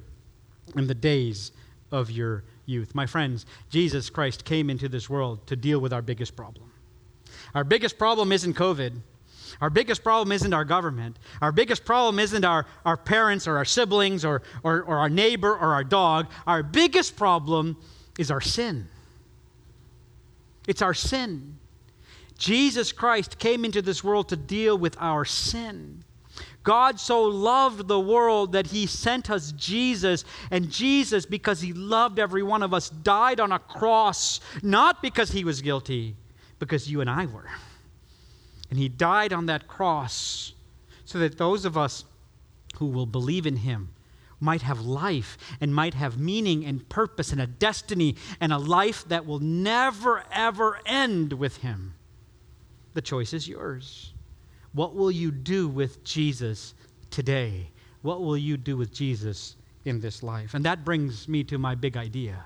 in 0.77 0.87
the 0.87 0.95
days 0.95 1.53
of 1.93 2.11
your 2.11 2.45
youth. 2.67 2.95
My 2.95 3.07
friends, 3.07 3.45
Jesus 3.69 4.09
Christ 4.09 4.45
came 4.45 4.71
into 4.71 4.89
this 4.89 5.11
world 5.11 5.47
to 5.47 5.57
deal 5.57 5.79
with 5.79 5.93
our 5.93 6.03
biggest 6.03 6.35
problem. 6.35 6.71
Our 7.55 7.65
biggest 7.65 7.99
problem 7.99 8.33
isn't 8.33 8.55
COVID. 8.55 8.93
Our 9.61 9.71
biggest 9.71 10.03
problem 10.03 10.33
isn't 10.33 10.53
our 10.53 10.65
government. 10.65 11.19
Our 11.41 11.53
biggest 11.53 11.85
problem 11.85 12.19
isn't 12.19 12.45
our, 12.45 12.67
our 12.85 12.97
parents 12.97 13.47
or 13.47 13.57
our 13.57 13.65
siblings 13.65 14.25
or, 14.25 14.43
or, 14.63 14.83
or 14.83 14.99
our 14.99 15.09
neighbor 15.09 15.53
or 15.53 15.73
our 15.73 15.85
dog. 15.85 16.31
Our 16.47 16.63
biggest 16.63 17.17
problem 17.17 17.77
is 18.19 18.31
our 18.31 18.41
sin. 18.41 18.89
It's 20.67 20.83
our 20.83 20.95
sin. 20.95 21.59
Jesus 22.37 22.91
Christ 22.93 23.39
came 23.39 23.65
into 23.65 23.81
this 23.81 24.03
world 24.03 24.29
to 24.31 24.37
deal 24.37 24.77
with 24.77 24.97
our 24.99 25.25
sin. 25.25 26.05
God 26.65 26.99
so 26.99 27.23
loved 27.23 27.87
the 27.87 28.01
world 28.01 28.53
that 28.53 28.69
he 28.69 28.87
sent 28.87 29.31
us 29.31 29.53
Jesus. 29.53 30.25
And 30.51 30.71
Jesus, 30.71 31.27
because 31.27 31.61
he 31.61 31.73
loved 31.73 32.19
every 32.19 32.43
one 32.43 32.63
of 32.63 32.75
us, 32.75 32.89
died 32.89 33.39
on 33.39 33.53
a 33.53 33.59
cross, 33.59 34.41
not 34.63 35.03
because 35.03 35.31
he 35.31 35.45
was 35.45 35.61
guilty, 35.61 36.17
because 36.65 36.91
you 36.91 37.01
and 37.01 37.11
I 37.11 37.27
were. 37.27 37.49
And 38.71 38.79
he 38.79 38.89
died 38.89 39.33
on 39.33 39.47
that 39.47 39.69
cross 39.69 40.55
so 41.05 41.19
that 41.19 41.37
those 41.37 41.65
of 41.65 41.77
us 41.77 42.05
who 42.77 42.87
will 42.87 43.07
believe 43.07 43.47
in 43.47 43.57
him 43.57 43.91
might 44.41 44.63
have 44.63 44.81
life 44.81 45.37
and 45.61 45.75
might 45.75 45.95
have 45.95 46.19
meaning 46.19 46.65
and 46.65 46.89
purpose 46.89 47.33
and 47.33 47.41
a 47.41 47.47
destiny 47.47 48.17
and 48.41 48.53
a 48.53 48.59
life 48.59 49.07
that 49.09 49.27
will 49.27 49.39
never, 49.39 50.25
ever 50.33 50.81
end 50.87 51.35
with 51.35 51.59
him. 51.59 51.95
The 52.95 53.03
choice 53.03 53.33
is 53.33 53.47
yours. 53.47 54.13
What 54.73 54.95
will 54.95 55.11
you 55.11 55.31
do 55.31 55.69
with 55.69 56.03
Jesus 56.03 56.75
today? 57.11 57.69
What 58.03 58.23
will 58.23 58.37
you 58.37 58.57
do 58.57 58.77
with 58.77 58.93
Jesus 58.93 59.57
in 59.85 60.01
this 60.01 60.23
life? 60.23 60.55
And 60.55 60.65
that 60.65 60.85
brings 60.85 61.29
me 61.29 61.45
to 61.45 61.59
my 61.59 61.75
big 61.75 61.97
idea. 61.97 62.45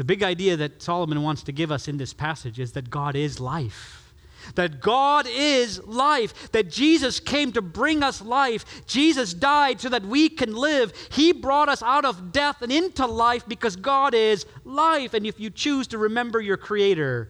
The 0.00 0.04
big 0.04 0.22
idea 0.22 0.56
that 0.56 0.80
Solomon 0.80 1.22
wants 1.22 1.42
to 1.42 1.52
give 1.52 1.70
us 1.70 1.86
in 1.86 1.98
this 1.98 2.14
passage 2.14 2.58
is 2.58 2.72
that 2.72 2.88
God 2.88 3.14
is 3.14 3.38
life. 3.38 4.14
That 4.54 4.80
God 4.80 5.26
is 5.28 5.78
life, 5.84 6.52
that 6.52 6.70
Jesus 6.70 7.20
came 7.20 7.52
to 7.52 7.60
bring 7.60 8.02
us 8.02 8.22
life. 8.22 8.86
Jesus 8.86 9.34
died 9.34 9.78
so 9.78 9.90
that 9.90 10.06
we 10.06 10.30
can 10.30 10.56
live. 10.56 10.94
He 11.10 11.34
brought 11.34 11.68
us 11.68 11.82
out 11.82 12.06
of 12.06 12.32
death 12.32 12.62
and 12.62 12.72
into 12.72 13.04
life 13.04 13.46
because 13.46 13.76
God 13.76 14.14
is 14.14 14.46
life. 14.64 15.12
And 15.12 15.26
if 15.26 15.38
you 15.38 15.50
choose 15.50 15.86
to 15.88 15.98
remember 15.98 16.40
your 16.40 16.56
Creator, 16.56 17.28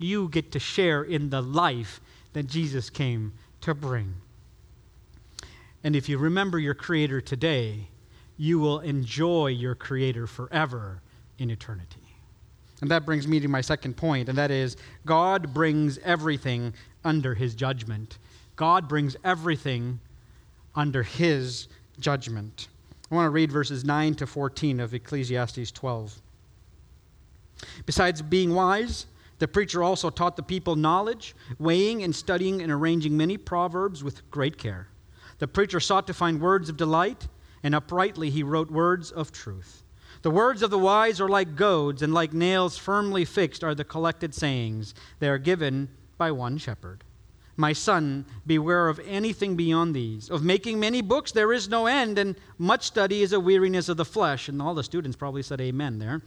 you 0.00 0.28
get 0.28 0.50
to 0.50 0.58
share 0.58 1.04
in 1.04 1.30
the 1.30 1.40
life 1.40 2.00
that 2.32 2.48
Jesus 2.48 2.90
came 2.90 3.32
to 3.60 3.74
bring. 3.74 4.12
And 5.84 5.94
if 5.94 6.08
you 6.08 6.18
remember 6.18 6.58
your 6.58 6.74
Creator 6.74 7.20
today, 7.20 7.90
you 8.36 8.58
will 8.58 8.80
enjoy 8.80 9.46
your 9.46 9.76
Creator 9.76 10.26
forever 10.26 11.00
in 11.38 11.48
eternity. 11.48 12.07
And 12.80 12.90
that 12.90 13.04
brings 13.04 13.26
me 13.26 13.40
to 13.40 13.48
my 13.48 13.60
second 13.60 13.96
point, 13.96 14.28
and 14.28 14.38
that 14.38 14.50
is 14.50 14.76
God 15.04 15.52
brings 15.52 15.98
everything 15.98 16.74
under 17.04 17.34
his 17.34 17.54
judgment. 17.54 18.18
God 18.56 18.88
brings 18.88 19.16
everything 19.24 20.00
under 20.74 21.02
his 21.02 21.68
judgment. 21.98 22.68
I 23.10 23.14
want 23.14 23.26
to 23.26 23.30
read 23.30 23.50
verses 23.50 23.84
9 23.84 24.14
to 24.16 24.26
14 24.26 24.80
of 24.80 24.94
Ecclesiastes 24.94 25.72
12. 25.72 26.20
Besides 27.86 28.22
being 28.22 28.54
wise, 28.54 29.06
the 29.38 29.48
preacher 29.48 29.82
also 29.82 30.10
taught 30.10 30.36
the 30.36 30.42
people 30.42 30.76
knowledge, 30.76 31.34
weighing 31.58 32.02
and 32.02 32.14
studying 32.14 32.60
and 32.60 32.70
arranging 32.70 33.16
many 33.16 33.36
proverbs 33.36 34.04
with 34.04 34.28
great 34.30 34.58
care. 34.58 34.88
The 35.38 35.48
preacher 35.48 35.80
sought 35.80 36.06
to 36.08 36.14
find 36.14 36.40
words 36.40 36.68
of 36.68 36.76
delight, 36.76 37.28
and 37.62 37.74
uprightly 37.74 38.30
he 38.30 38.42
wrote 38.42 38.70
words 38.70 39.10
of 39.10 39.32
truth. 39.32 39.82
The 40.22 40.30
words 40.30 40.62
of 40.62 40.70
the 40.70 40.78
wise 40.78 41.20
are 41.20 41.28
like 41.28 41.56
goads, 41.56 42.02
and 42.02 42.12
like 42.12 42.32
nails 42.32 42.76
firmly 42.76 43.24
fixed 43.24 43.62
are 43.62 43.74
the 43.74 43.84
collected 43.84 44.34
sayings. 44.34 44.94
They 45.20 45.28
are 45.28 45.38
given 45.38 45.88
by 46.16 46.32
one 46.32 46.58
shepherd. 46.58 47.04
My 47.56 47.72
son, 47.72 48.24
beware 48.46 48.88
of 48.88 49.00
anything 49.00 49.56
beyond 49.56 49.94
these. 49.94 50.30
Of 50.30 50.44
making 50.44 50.78
many 50.78 51.02
books, 51.02 51.32
there 51.32 51.52
is 51.52 51.68
no 51.68 51.86
end, 51.86 52.18
and 52.18 52.36
much 52.56 52.84
study 52.84 53.22
is 53.22 53.32
a 53.32 53.40
weariness 53.40 53.88
of 53.88 53.96
the 53.96 54.04
flesh. 54.04 54.48
And 54.48 54.62
all 54.62 54.74
the 54.74 54.84
students 54.84 55.16
probably 55.16 55.42
said 55.42 55.60
amen 55.60 55.98
there. 55.98 56.22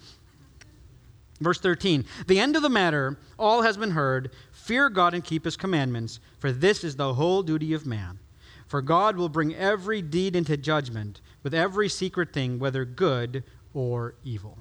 Verse 1.39 1.60
13 1.60 2.06
The 2.27 2.39
end 2.39 2.56
of 2.56 2.62
the 2.62 2.69
matter, 2.69 3.17
all 3.39 3.62
has 3.62 3.77
been 3.77 3.91
heard. 3.91 4.32
Fear 4.51 4.89
God 4.89 5.13
and 5.13 5.23
keep 5.23 5.45
his 5.45 5.58
commandments, 5.58 6.19
for 6.39 6.51
this 6.51 6.84
is 6.84 6.95
the 6.95 7.13
whole 7.13 7.43
duty 7.43 7.73
of 7.73 7.86
man. 7.86 8.19
For 8.67 8.82
God 8.82 9.17
will 9.17 9.30
bring 9.30 9.56
every 9.56 10.01
deed 10.01 10.36
into 10.36 10.56
judgment 10.56 11.19
with 11.43 11.54
every 11.54 11.89
secret 11.89 12.32
thing, 12.32 12.60
whether 12.60 12.86
good 12.86 13.43
or 13.74 14.16
evil. 14.24 14.58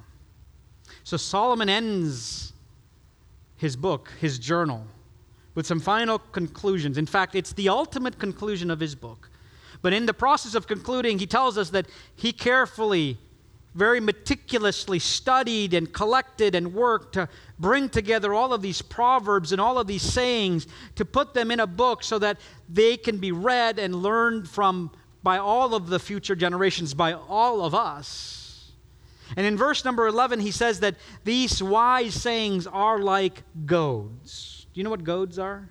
So 1.05 1.17
Solomon 1.17 1.69
ends 1.69 2.53
his 3.57 3.77
book, 3.77 4.11
his 4.21 4.39
journal, 4.39 4.85
with 5.55 5.67
some 5.67 5.81
final 5.81 6.19
conclusions. 6.19 6.97
In 6.99 7.07
fact, 7.07 7.35
it's 7.35 7.53
the 7.53 7.69
ultimate 7.69 8.19
conclusion 8.19 8.71
of 8.71 8.81
his 8.81 8.95
book. 8.95 9.31
But 9.83 9.93
in 9.93 10.07
the 10.07 10.15
process 10.15 10.55
of 10.55 10.67
concluding, 10.67 11.19
he 11.19 11.27
tells 11.27 11.57
us 11.59 11.71
that 11.71 11.87
he 12.15 12.33
carefully, 12.33 13.19
very 13.75 14.01
meticulously 14.01 14.99
studied 14.99 15.75
and 15.75 15.93
collected 15.93 16.55
and 16.55 16.75
worked 16.75 17.15
to 17.15 17.29
bring 17.59 17.89
together 17.89 18.35
all 18.35 18.53
of 18.53 18.63
these 18.63 18.83
proverbs 18.83 19.53
and 19.53 19.61
all 19.61 19.79
of 19.79 19.87
these 19.87 20.03
sayings 20.03 20.67
to 20.97 21.05
put 21.05 21.35
them 21.35 21.51
in 21.51 21.61
a 21.61 21.67
book 21.67 22.03
so 22.03 22.19
that 22.19 22.39
they 22.69 22.97
can 22.97 23.19
be 23.19 23.31
read 23.31 23.79
and 23.79 23.95
learned 23.95 24.49
from 24.49 24.91
by 25.23 25.39
all 25.39 25.75
of 25.75 25.89
the 25.89 25.99
future 25.99 26.35
generations, 26.35 26.95
by 26.95 27.13
all 27.13 27.65
of 27.65 27.75
us. 27.75 28.40
And 29.37 29.47
in 29.47 29.57
verse 29.57 29.85
number 29.85 30.07
11, 30.07 30.41
he 30.41 30.51
says 30.51 30.81
that 30.81 30.97
these 31.25 31.63
wise 31.63 32.15
sayings 32.15 32.67
are 32.67 32.99
like 32.99 33.43
goads. 33.67 34.67
Do 34.73 34.81
you 34.81 34.85
know 34.85 34.91
what 34.91 35.05
goads 35.05 35.39
are? 35.39 35.69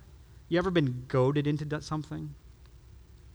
You 0.49 0.57
ever 0.57 0.71
been 0.71 1.05
goaded 1.07 1.47
into 1.47 1.81
something? 1.81 2.33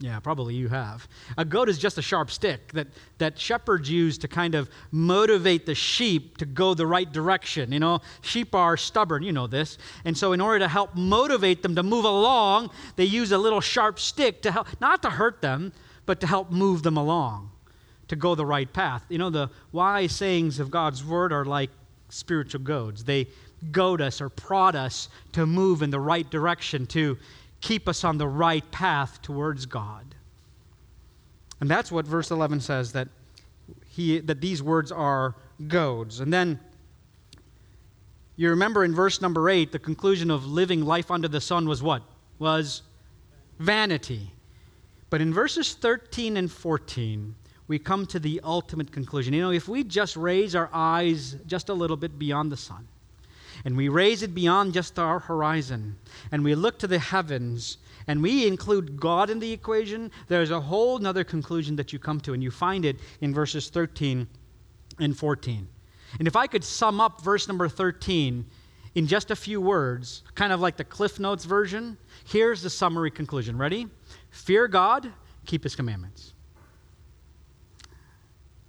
Yeah, 0.00 0.18
probably 0.18 0.54
you 0.54 0.68
have. 0.68 1.08
A 1.38 1.44
goat 1.44 1.68
is 1.68 1.78
just 1.78 1.96
a 1.98 2.02
sharp 2.02 2.30
stick 2.30 2.72
that, 2.72 2.88
that 3.18 3.38
shepherds 3.38 3.88
use 3.88 4.18
to 4.18 4.28
kind 4.28 4.54
of 4.54 4.68
motivate 4.90 5.66
the 5.66 5.74
sheep 5.74 6.36
to 6.38 6.46
go 6.46 6.74
the 6.74 6.86
right 6.86 7.10
direction. 7.10 7.72
You 7.72 7.78
know, 7.78 8.00
sheep 8.20 8.54
are 8.54 8.76
stubborn, 8.76 9.22
you 9.22 9.32
know 9.32 9.46
this. 9.46 9.78
And 10.04 10.18
so, 10.18 10.32
in 10.32 10.40
order 10.40 10.58
to 10.58 10.68
help 10.68 10.96
motivate 10.96 11.62
them 11.62 11.76
to 11.76 11.82
move 11.82 12.04
along, 12.04 12.70
they 12.96 13.04
use 13.04 13.30
a 13.30 13.38
little 13.38 13.60
sharp 13.60 14.00
stick 14.00 14.42
to 14.42 14.50
help, 14.50 14.66
not 14.80 15.00
to 15.02 15.10
hurt 15.10 15.40
them, 15.40 15.72
but 16.06 16.20
to 16.20 16.26
help 16.26 16.50
move 16.50 16.82
them 16.82 16.96
along, 16.96 17.50
to 18.08 18.16
go 18.16 18.34
the 18.34 18.46
right 18.46 18.70
path. 18.72 19.04
You 19.08 19.18
know, 19.18 19.30
the 19.30 19.50
wise 19.72 20.12
sayings 20.12 20.60
of 20.60 20.70
God's 20.70 21.04
word 21.04 21.32
are 21.32 21.44
like 21.44 21.70
spiritual 22.08 22.60
goads. 22.60 23.04
They 23.04 23.28
goad 23.72 24.00
us 24.00 24.20
or 24.20 24.28
prod 24.28 24.76
us 24.76 25.08
to 25.32 25.46
move 25.46 25.82
in 25.82 25.90
the 25.90 26.00
right 26.00 26.28
direction, 26.30 26.86
to 26.88 27.16
keep 27.60 27.88
us 27.88 28.04
on 28.04 28.18
the 28.18 28.28
right 28.28 28.68
path 28.70 29.22
towards 29.22 29.66
God. 29.66 30.14
And 31.60 31.70
that's 31.70 31.90
what 31.90 32.06
verse 32.06 32.30
11 32.30 32.60
says 32.60 32.92
that 32.92 33.08
he 33.88 34.18
that 34.20 34.40
these 34.40 34.62
words 34.62 34.92
are 34.92 35.34
goads. 35.68 36.20
And 36.20 36.32
then 36.32 36.60
you 38.36 38.50
remember 38.50 38.84
in 38.84 38.94
verse 38.94 39.20
number 39.20 39.48
8 39.48 39.72
the 39.72 39.78
conclusion 39.78 40.30
of 40.30 40.44
living 40.46 40.84
life 40.84 41.10
under 41.10 41.28
the 41.28 41.40
sun 41.40 41.68
was 41.68 41.82
what? 41.82 42.02
Was 42.38 42.82
vanity. 43.58 44.32
But 45.10 45.20
in 45.20 45.32
verses 45.32 45.74
13 45.74 46.36
and 46.36 46.50
14 46.50 47.34
we 47.66 47.78
come 47.78 48.06
to 48.06 48.18
the 48.18 48.40
ultimate 48.44 48.92
conclusion. 48.92 49.32
You 49.32 49.42
know, 49.42 49.50
if 49.50 49.68
we 49.68 49.84
just 49.84 50.16
raise 50.16 50.54
our 50.54 50.68
eyes 50.72 51.36
just 51.46 51.68
a 51.68 51.74
little 51.74 51.96
bit 51.96 52.18
beyond 52.18 52.52
the 52.52 52.56
sun, 52.56 52.86
and 53.64 53.76
we 53.76 53.88
raise 53.88 54.22
it 54.22 54.34
beyond 54.34 54.74
just 54.74 54.98
our 54.98 55.18
horizon, 55.18 55.96
and 56.30 56.44
we 56.44 56.54
look 56.54 56.78
to 56.80 56.86
the 56.86 56.98
heavens, 56.98 57.78
and 58.06 58.22
we 58.22 58.46
include 58.46 59.00
God 59.00 59.30
in 59.30 59.38
the 59.38 59.52
equation, 59.52 60.10
there's 60.28 60.50
a 60.50 60.60
whole 60.60 61.04
other 61.06 61.24
conclusion 61.24 61.76
that 61.76 61.92
you 61.92 61.98
come 61.98 62.20
to, 62.20 62.34
and 62.34 62.42
you 62.42 62.50
find 62.50 62.84
it 62.84 62.98
in 63.20 63.32
verses 63.32 63.70
13 63.70 64.26
and 64.98 65.16
14. 65.16 65.66
And 66.18 66.28
if 66.28 66.36
I 66.36 66.46
could 66.46 66.62
sum 66.64 67.00
up 67.00 67.22
verse 67.22 67.48
number 67.48 67.68
13 67.68 68.44
in 68.94 69.06
just 69.06 69.30
a 69.30 69.36
few 69.36 69.60
words, 69.60 70.22
kind 70.34 70.52
of 70.52 70.60
like 70.60 70.76
the 70.76 70.84
Cliff 70.84 71.18
Notes 71.18 71.44
version, 71.44 71.96
here's 72.26 72.62
the 72.62 72.70
summary 72.70 73.10
conclusion. 73.10 73.56
Ready? 73.56 73.88
Fear 74.30 74.68
God, 74.68 75.10
keep 75.46 75.64
his 75.64 75.74
commandments. 75.74 76.33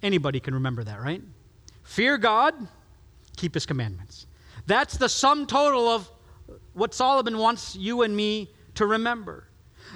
Anybody 0.05 0.39
can 0.39 0.53
remember 0.53 0.83
that, 0.83 1.01
right? 1.01 1.23
Fear 1.81 2.19
God, 2.19 2.53
keep 3.37 3.55
his 3.55 3.65
commandments. 3.65 4.27
That's 4.67 4.97
the 4.97 5.09
sum 5.09 5.47
total 5.47 5.89
of 5.89 6.07
what 6.73 6.93
Solomon 6.93 7.39
wants 7.39 7.75
you 7.75 8.03
and 8.03 8.15
me 8.15 8.51
to 8.75 8.85
remember. 8.85 9.45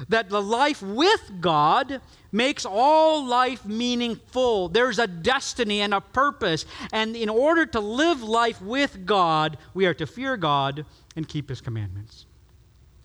That 0.07 0.29
the 0.29 0.41
life 0.41 0.81
with 0.81 1.39
God 1.39 2.01
makes 2.31 2.65
all 2.65 3.23
life 3.23 3.63
meaningful. 3.65 4.69
There's 4.69 4.97
a 4.97 5.05
destiny 5.05 5.81
and 5.81 5.93
a 5.93 6.01
purpose. 6.01 6.65
And 6.91 7.15
in 7.15 7.29
order 7.29 7.67
to 7.67 7.79
live 7.79 8.23
life 8.23 8.59
with 8.63 9.05
God, 9.05 9.59
we 9.75 9.85
are 9.85 9.93
to 9.93 10.07
fear 10.07 10.37
God 10.37 10.87
and 11.15 11.27
keep 11.27 11.49
His 11.49 11.61
commandments. 11.61 12.25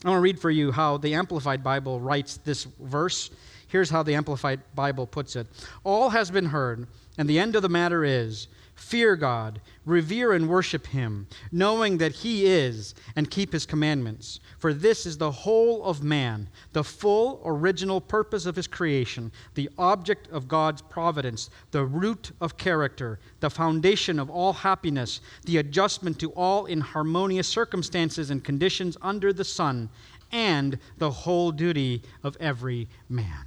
I 0.07 0.09
want 0.09 0.17
to 0.19 0.23
read 0.23 0.41
for 0.41 0.51
you 0.51 0.73
how 0.73 0.97
the 0.97 1.13
Amplified 1.13 1.63
Bible 1.63 2.01
writes 2.01 2.39
this 2.39 2.65
verse. 2.65 3.31
Here's 3.75 3.91
how 3.91 4.05
the 4.05 4.15
Amplified 4.15 4.61
Bible 4.77 5.05
puts 5.05 5.35
it 5.35 5.49
All 5.83 6.11
has 6.11 6.31
been 6.31 6.47
heard, 6.47 6.87
and 7.19 7.29
the 7.29 7.41
end 7.41 7.57
of 7.57 7.63
the 7.63 7.69
matter 7.69 8.05
is 8.05 8.47
Fear 8.77 9.17
God, 9.17 9.61
revere 9.85 10.33
and 10.33 10.49
worship 10.49 10.87
Him, 10.87 11.27
knowing 11.51 11.99
that 11.99 12.13
He 12.13 12.47
is, 12.47 12.95
and 13.17 13.29
keep 13.29 13.53
His 13.53 13.67
commandments. 13.67 14.39
For 14.61 14.73
this 14.73 15.07
is 15.07 15.19
the 15.19 15.33
whole 15.33 15.83
of 15.83 16.05
man, 16.05 16.49
the 16.73 16.85
full 16.85 17.43
original 17.45 18.01
purpose 18.01 18.47
of 18.47 18.55
His 18.55 18.69
creation, 18.69 19.33
the 19.55 19.69
object 19.77 20.29
of 20.29 20.47
God's 20.47 20.81
providence, 20.81 21.51
the 21.73 21.85
root 21.85 22.31
of 22.41 22.57
character, 22.57 23.19
the 23.41 23.51
foundation 23.51 24.21
of 24.21 24.31
all 24.31 24.53
happiness, 24.53 25.21
the 25.47 25.57
adjustment 25.57 26.21
to 26.21 26.31
all 26.35 26.67
inharmonious 26.67 27.49
circumstances 27.49 28.31
and 28.31 28.45
conditions 28.45 28.97
under 29.03 29.33
the 29.33 29.43
sun, 29.43 29.89
and 30.31 30.79
the 30.99 31.11
whole 31.11 31.51
duty 31.51 32.03
of 32.23 32.37
every 32.39 32.87
man. 33.09 33.47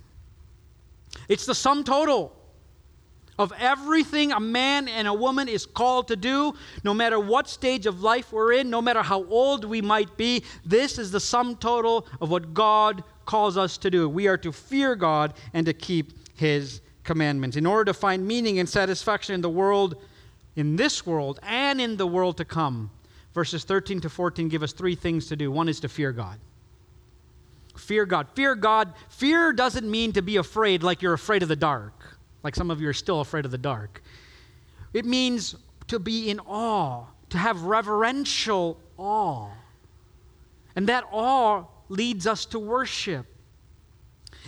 It's 1.27 1.45
the 1.45 1.55
sum 1.55 1.83
total 1.83 2.33
of 3.39 3.53
everything 3.59 4.31
a 4.31 4.39
man 4.39 4.87
and 4.87 5.07
a 5.07 5.13
woman 5.13 5.47
is 5.47 5.65
called 5.65 6.07
to 6.07 6.15
do, 6.15 6.53
no 6.83 6.93
matter 6.93 7.19
what 7.19 7.47
stage 7.47 7.85
of 7.85 8.01
life 8.01 8.31
we're 8.31 8.53
in, 8.53 8.69
no 8.69 8.81
matter 8.81 9.03
how 9.03 9.23
old 9.25 9.63
we 9.63 9.81
might 9.81 10.17
be. 10.17 10.43
This 10.65 10.97
is 10.97 11.11
the 11.11 11.19
sum 11.19 11.55
total 11.55 12.07
of 12.19 12.31
what 12.31 12.53
God 12.53 13.03
calls 13.25 13.57
us 13.57 13.77
to 13.79 13.91
do. 13.91 14.09
We 14.09 14.27
are 14.27 14.37
to 14.37 14.51
fear 14.51 14.95
God 14.95 15.33
and 15.53 15.65
to 15.65 15.73
keep 15.73 16.13
His 16.35 16.81
commandments. 17.03 17.57
In 17.57 17.65
order 17.65 17.85
to 17.85 17.93
find 17.93 18.27
meaning 18.27 18.59
and 18.59 18.67
satisfaction 18.67 19.35
in 19.35 19.41
the 19.41 19.49
world, 19.49 20.01
in 20.55 20.75
this 20.75 21.05
world, 21.05 21.39
and 21.43 21.79
in 21.79 21.97
the 21.97 22.07
world 22.07 22.37
to 22.37 22.45
come, 22.45 22.89
verses 23.33 23.63
13 23.63 24.01
to 24.01 24.09
14 24.09 24.49
give 24.49 24.63
us 24.63 24.73
three 24.73 24.95
things 24.95 25.27
to 25.27 25.35
do. 25.35 25.51
One 25.51 25.69
is 25.69 25.79
to 25.81 25.89
fear 25.89 26.11
God. 26.11 26.39
Fear 27.88 28.06
God. 28.06 28.28
Fear 28.36 28.56
God. 28.56 28.93
Fear 29.10 29.54
doesn't 29.54 29.89
mean 29.89 30.13
to 30.13 30.21
be 30.21 30.38
afraid 30.38 30.84
like 30.84 31.02
you're 31.02 31.13
afraid 31.13 31.41
of 31.41 31.50
the 31.50 31.56
dark 31.56 32.17
like 32.47 32.56
some 32.56 32.71
of 32.71 32.80
you 32.80 32.88
are 32.88 32.93
still 32.93 33.19
afraid 33.19 33.43
of 33.43 33.52
the 33.52 33.58
dark. 33.58 34.02
It 34.93 35.06
means 35.06 35.56
to 35.88 36.00
be 36.00 36.30
in 36.30 36.39
awe, 36.39 37.04
to 37.30 37.38
have 37.38 37.63
reverential 37.63 38.80
awe. 38.95 39.50
And 40.73 40.88
that 40.88 41.04
awe 41.12 41.65
leads 41.89 42.26
us 42.26 42.45
to 42.45 42.60
worship. 42.60 43.26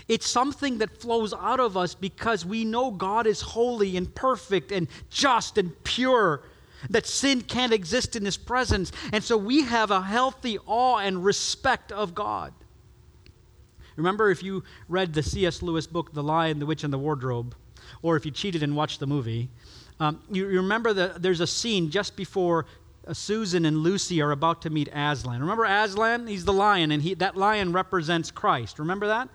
It's 0.07 0.29
something 0.29 0.77
that 0.77 1.01
flows 1.01 1.33
out 1.33 1.59
of 1.59 1.75
us 1.75 1.93
because 1.93 2.45
we 2.45 2.63
know 2.63 2.89
God 2.89 3.27
is 3.27 3.41
holy 3.41 3.97
and 3.97 4.15
perfect 4.15 4.71
and 4.71 4.87
just 5.09 5.57
and 5.57 5.71
pure, 5.83 6.43
that 6.89 7.05
sin 7.05 7.41
can't 7.41 7.73
exist 7.73 8.15
in 8.15 8.23
His 8.23 8.37
presence. 8.37 8.93
And 9.11 9.21
so 9.21 9.35
we 9.35 9.63
have 9.63 9.91
a 9.91 10.01
healthy 10.01 10.57
awe 10.65 10.99
and 10.99 11.25
respect 11.25 11.91
of 11.91 12.15
God. 12.15 12.53
Remember, 13.99 14.31
if 14.31 14.41
you 14.41 14.63
read 14.87 15.13
the 15.13 15.21
C.S. 15.21 15.61
Lewis 15.61 15.85
book, 15.85 16.13
The 16.13 16.23
Lion, 16.23 16.57
the 16.59 16.65
Witch, 16.65 16.85
and 16.85 16.91
the 16.91 16.97
Wardrobe, 16.97 17.53
or 18.01 18.15
if 18.15 18.25
you 18.25 18.31
cheated 18.31 18.63
and 18.63 18.75
watched 18.75 19.01
the 19.01 19.07
movie, 19.07 19.49
um, 19.99 20.21
you, 20.31 20.49
you, 20.49 20.61
remember 20.61 20.93
that 20.93 21.21
there's 21.21 21.41
a 21.41 21.47
scene 21.47 21.89
just 21.89 22.15
before 22.15 22.65
uh, 23.05 23.13
Susan 23.13 23.65
and 23.65 23.79
Lucy 23.79 24.21
are 24.21 24.31
about 24.31 24.61
to 24.61 24.69
meet 24.69 24.87
Aslan. 24.93 25.41
Remember 25.41 25.65
Aslan? 25.65 26.27
He's 26.27 26.45
the 26.45 26.53
lion, 26.53 26.91
and 26.91 27.03
he, 27.03 27.13
that 27.15 27.35
lion 27.35 27.73
represents 27.73 28.31
Christ. 28.31 28.79
Remember 28.79 29.07
that? 29.07 29.27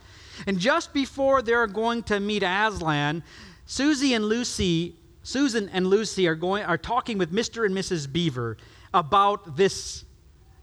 And 0.46 0.59
just 0.59 0.94
before 0.94 1.42
they're 1.42 1.66
going 1.66 2.03
to 2.05 2.18
meet 2.18 2.42
Aslan, 2.42 3.22
Susie 3.66 4.14
and 4.14 4.24
Lucy, 4.24 4.96
Susan 5.22 5.68
and 5.70 5.87
Lucy 5.87 6.27
are 6.27 6.35
going 6.35 6.64
are 6.64 6.79
talking 6.79 7.18
with 7.18 7.33
Mr. 7.33 7.66
and 7.66 7.77
Mrs. 7.77 8.11
Beaver 8.11 8.57
about 8.94 9.57
this 9.57 10.05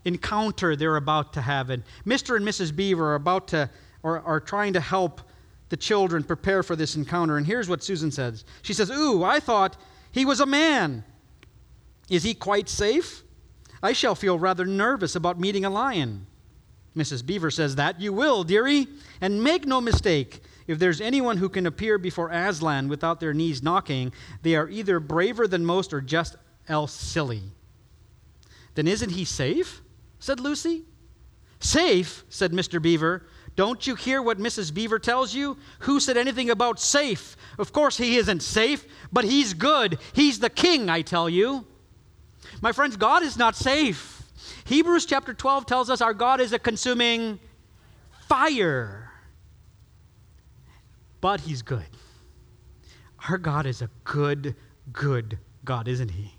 encounter 0.06 0.76
they're 0.76 0.96
about 0.96 1.34
to 1.34 1.42
have. 1.42 1.70
And 1.70 1.84
Mr. 2.06 2.36
and 2.36 2.48
Mrs. 2.48 2.76
Beaver 2.76 3.12
are 3.12 3.16
about 3.16 3.48
to 3.50 3.70
or 4.04 4.20
are 4.22 4.40
trying 4.40 4.74
to 4.74 4.80
help 4.80 5.22
the 5.70 5.78
children 5.78 6.24
prepare 6.24 6.64
for 6.64 6.76
this 6.76 6.96
encounter. 6.96 7.38
And 7.38 7.46
here's 7.46 7.70
what 7.70 7.84
Susan 7.84 8.12
says 8.12 8.44
She 8.62 8.74
says, 8.74 8.90
Ooh, 8.92 9.24
I 9.24 9.40
thought 9.40 9.78
he 10.12 10.26
was 10.26 10.40
a 10.40 10.46
man. 10.46 11.04
Is 12.10 12.24
he 12.24 12.34
quite 12.34 12.68
safe? 12.68 13.24
I 13.82 13.94
shall 13.94 14.16
feel 14.16 14.38
rather 14.38 14.66
nervous 14.66 15.16
about 15.16 15.40
meeting 15.40 15.66
a 15.66 15.70
lion. 15.70 16.28
Mrs. 16.96 17.26
Beaver 17.26 17.50
says 17.50 17.76
that. 17.76 18.02
You 18.02 18.12
will, 18.12 18.44
dearie. 18.44 18.88
And 19.22 19.44
make 19.44 19.66
no 19.66 19.80
mistake, 19.80 20.42
if 20.68 20.78
there's 20.78 21.02
anyone 21.02 21.38
who 21.38 21.50
can 21.50 21.66
appear 21.66 21.98
before 21.98 22.30
Aslan 22.30 22.90
without 22.90 23.20
their 23.20 23.34
knees 23.34 23.64
knocking, 23.64 24.12
they 24.42 24.56
are 24.56 24.70
either 24.70 25.00
braver 25.00 25.48
than 25.48 25.66
most 25.66 25.94
or 25.94 26.02
just 26.02 26.36
else 26.68 26.94
silly. 26.94 27.44
Then 28.76 28.88
isn't 28.88 29.12
he 29.12 29.26
safe? 29.26 29.82
said 30.20 30.40
Lucy. 30.40 30.84
Safe, 31.60 32.24
said 32.30 32.52
Mr. 32.52 32.82
Beaver. 32.82 33.26
Don't 33.56 33.86
you 33.86 33.96
hear 33.96 34.22
what 34.22 34.40
Mrs. 34.40 34.74
Beaver 34.74 35.00
tells 35.00 35.34
you? 35.34 35.58
Who 35.80 36.00
said 36.00 36.18
anything 36.18 36.50
about 36.50 36.80
safe? 36.80 37.36
Of 37.60 37.74
course, 37.74 37.98
he 37.98 38.18
isn't 38.18 38.42
safe, 38.42 38.86
but 39.12 39.26
he's 39.26 39.54
good. 39.54 40.00
He's 40.14 40.40
the 40.40 40.50
king, 40.50 40.90
I 40.90 41.02
tell 41.02 41.30
you. 41.30 41.66
My 42.62 42.72
friends, 42.72 42.96
God 42.96 43.24
is 43.24 43.38
not 43.38 43.56
safe. 43.56 44.24
Hebrews 44.66 45.06
chapter 45.06 45.34
12 45.34 45.66
tells 45.66 45.90
us 45.90 46.02
our 46.02 46.14
God 46.14 46.40
is 46.40 46.54
a 46.54 46.60
consuming 46.60 47.40
fire, 48.28 49.12
but 51.20 51.42
he's 51.42 51.62
good. 51.62 51.86
Our 53.30 53.38
God 53.38 53.66
is 53.66 53.82
a 53.82 53.90
good, 54.04 54.56
good 54.92 55.38
God, 55.64 55.88
isn't 55.88 56.10
he? 56.10 56.34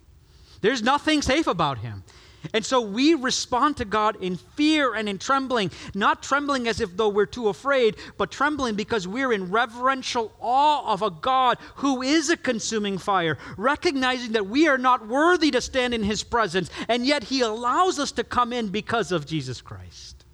There's 0.62 0.82
nothing 0.82 1.22
safe 1.22 1.46
about 1.46 1.78
him. 1.78 2.04
And 2.52 2.64
so 2.64 2.80
we 2.80 3.14
respond 3.14 3.76
to 3.76 3.84
God 3.84 4.16
in 4.22 4.36
fear 4.36 4.94
and 4.94 5.08
in 5.08 5.18
trembling, 5.18 5.70
not 5.94 6.22
trembling 6.22 6.66
as 6.68 6.80
if 6.80 6.96
though 6.96 7.08
we're 7.08 7.26
too 7.26 7.48
afraid, 7.48 7.96
but 8.16 8.30
trembling 8.30 8.74
because 8.74 9.06
we're 9.06 9.32
in 9.32 9.50
reverential 9.50 10.32
awe 10.40 10.92
of 10.92 11.02
a 11.02 11.10
God 11.10 11.58
who 11.76 12.02
is 12.02 12.30
a 12.30 12.36
consuming 12.36 12.98
fire, 12.98 13.38
recognizing 13.56 14.32
that 14.32 14.46
we 14.46 14.68
are 14.68 14.78
not 14.78 15.06
worthy 15.06 15.50
to 15.52 15.60
stand 15.60 15.94
in 15.94 16.02
his 16.02 16.22
presence, 16.22 16.70
and 16.88 17.06
yet 17.06 17.24
he 17.24 17.40
allows 17.40 17.98
us 17.98 18.12
to 18.12 18.24
come 18.24 18.52
in 18.52 18.68
because 18.68 19.12
of 19.12 19.26
Jesus 19.26 19.60
Christ. 19.60 20.24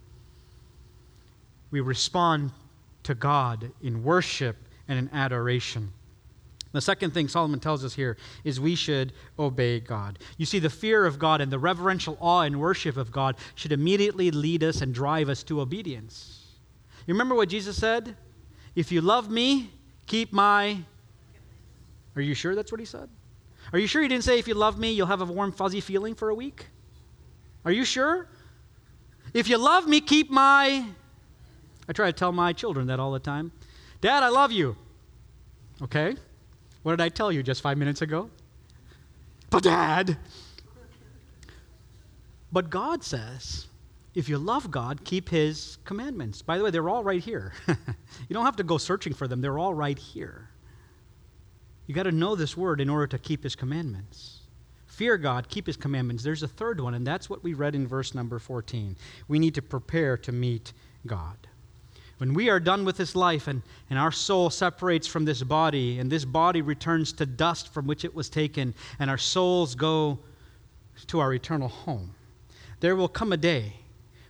We 1.70 1.80
respond 1.80 2.52
to 3.02 3.14
God 3.14 3.70
in 3.82 4.02
worship 4.02 4.56
and 4.86 4.98
in 4.98 5.10
adoration. 5.12 5.92
The 6.78 6.82
second 6.82 7.10
thing 7.10 7.26
Solomon 7.26 7.58
tells 7.58 7.84
us 7.84 7.92
here 7.92 8.16
is 8.44 8.60
we 8.60 8.76
should 8.76 9.12
obey 9.36 9.80
God. 9.80 10.20
You 10.36 10.46
see, 10.46 10.60
the 10.60 10.70
fear 10.70 11.06
of 11.06 11.18
God 11.18 11.40
and 11.40 11.50
the 11.50 11.58
reverential 11.58 12.16
awe 12.20 12.42
and 12.42 12.60
worship 12.60 12.96
of 12.96 13.10
God 13.10 13.34
should 13.56 13.72
immediately 13.72 14.30
lead 14.30 14.62
us 14.62 14.80
and 14.80 14.94
drive 14.94 15.28
us 15.28 15.42
to 15.42 15.60
obedience. 15.60 16.46
You 17.04 17.14
remember 17.14 17.34
what 17.34 17.48
Jesus 17.48 17.76
said? 17.76 18.14
If 18.76 18.92
you 18.92 19.00
love 19.00 19.28
me, 19.28 19.72
keep 20.06 20.32
my. 20.32 20.78
Are 22.14 22.22
you 22.22 22.32
sure 22.32 22.54
that's 22.54 22.70
what 22.70 22.78
he 22.78 22.86
said? 22.86 23.08
Are 23.72 23.80
you 23.80 23.88
sure 23.88 24.00
he 24.00 24.06
didn't 24.06 24.22
say, 24.22 24.38
if 24.38 24.46
you 24.46 24.54
love 24.54 24.78
me, 24.78 24.92
you'll 24.92 25.08
have 25.08 25.20
a 25.20 25.24
warm, 25.24 25.50
fuzzy 25.50 25.80
feeling 25.80 26.14
for 26.14 26.28
a 26.28 26.34
week? 26.36 26.66
Are 27.64 27.72
you 27.72 27.84
sure? 27.84 28.28
If 29.34 29.48
you 29.48 29.58
love 29.58 29.88
me, 29.88 30.00
keep 30.00 30.30
my. 30.30 30.86
I 31.88 31.92
try 31.92 32.06
to 32.06 32.12
tell 32.12 32.30
my 32.30 32.52
children 32.52 32.86
that 32.86 33.00
all 33.00 33.10
the 33.10 33.18
time. 33.18 33.50
Dad, 34.00 34.22
I 34.22 34.28
love 34.28 34.52
you. 34.52 34.76
Okay? 35.82 36.14
What 36.88 36.96
did 36.96 37.04
I 37.04 37.10
tell 37.10 37.30
you 37.30 37.42
just 37.42 37.60
five 37.60 37.76
minutes 37.76 38.00
ago? 38.00 38.30
But, 39.50 39.62
Dad. 39.62 40.16
But 42.50 42.70
God 42.70 43.04
says, 43.04 43.66
if 44.14 44.26
you 44.26 44.38
love 44.38 44.70
God, 44.70 45.04
keep 45.04 45.28
His 45.28 45.76
commandments. 45.84 46.40
By 46.40 46.56
the 46.56 46.64
way, 46.64 46.70
they're 46.70 46.88
all 46.88 47.04
right 47.04 47.22
here. 47.22 47.52
you 47.68 48.32
don't 48.32 48.46
have 48.46 48.56
to 48.56 48.62
go 48.62 48.78
searching 48.78 49.12
for 49.12 49.28
them, 49.28 49.42
they're 49.42 49.58
all 49.58 49.74
right 49.74 49.98
here. 49.98 50.48
You 51.86 51.94
got 51.94 52.04
to 52.04 52.10
know 52.10 52.34
this 52.34 52.56
word 52.56 52.80
in 52.80 52.88
order 52.88 53.06
to 53.08 53.18
keep 53.18 53.42
His 53.42 53.54
commandments. 53.54 54.38
Fear 54.86 55.18
God, 55.18 55.50
keep 55.50 55.66
His 55.66 55.76
commandments. 55.76 56.22
There's 56.22 56.42
a 56.42 56.48
third 56.48 56.80
one, 56.80 56.94
and 56.94 57.06
that's 57.06 57.28
what 57.28 57.44
we 57.44 57.52
read 57.52 57.74
in 57.74 57.86
verse 57.86 58.14
number 58.14 58.38
14. 58.38 58.96
We 59.28 59.38
need 59.38 59.54
to 59.56 59.62
prepare 59.62 60.16
to 60.16 60.32
meet 60.32 60.72
God. 61.06 61.36
When 62.18 62.34
we 62.34 62.50
are 62.50 62.58
done 62.58 62.84
with 62.84 62.96
this 62.96 63.14
life 63.14 63.46
and, 63.46 63.62
and 63.88 63.98
our 63.98 64.10
soul 64.10 64.50
separates 64.50 65.06
from 65.06 65.24
this 65.24 65.42
body, 65.42 66.00
and 66.00 66.10
this 66.10 66.24
body 66.24 66.62
returns 66.62 67.12
to 67.14 67.26
dust 67.26 67.72
from 67.72 67.86
which 67.86 68.04
it 68.04 68.14
was 68.14 68.28
taken, 68.28 68.74
and 68.98 69.08
our 69.08 69.18
souls 69.18 69.76
go 69.76 70.18
to 71.06 71.20
our 71.20 71.32
eternal 71.32 71.68
home, 71.68 72.14
there 72.80 72.96
will 72.96 73.08
come 73.08 73.32
a 73.32 73.36
day 73.36 73.72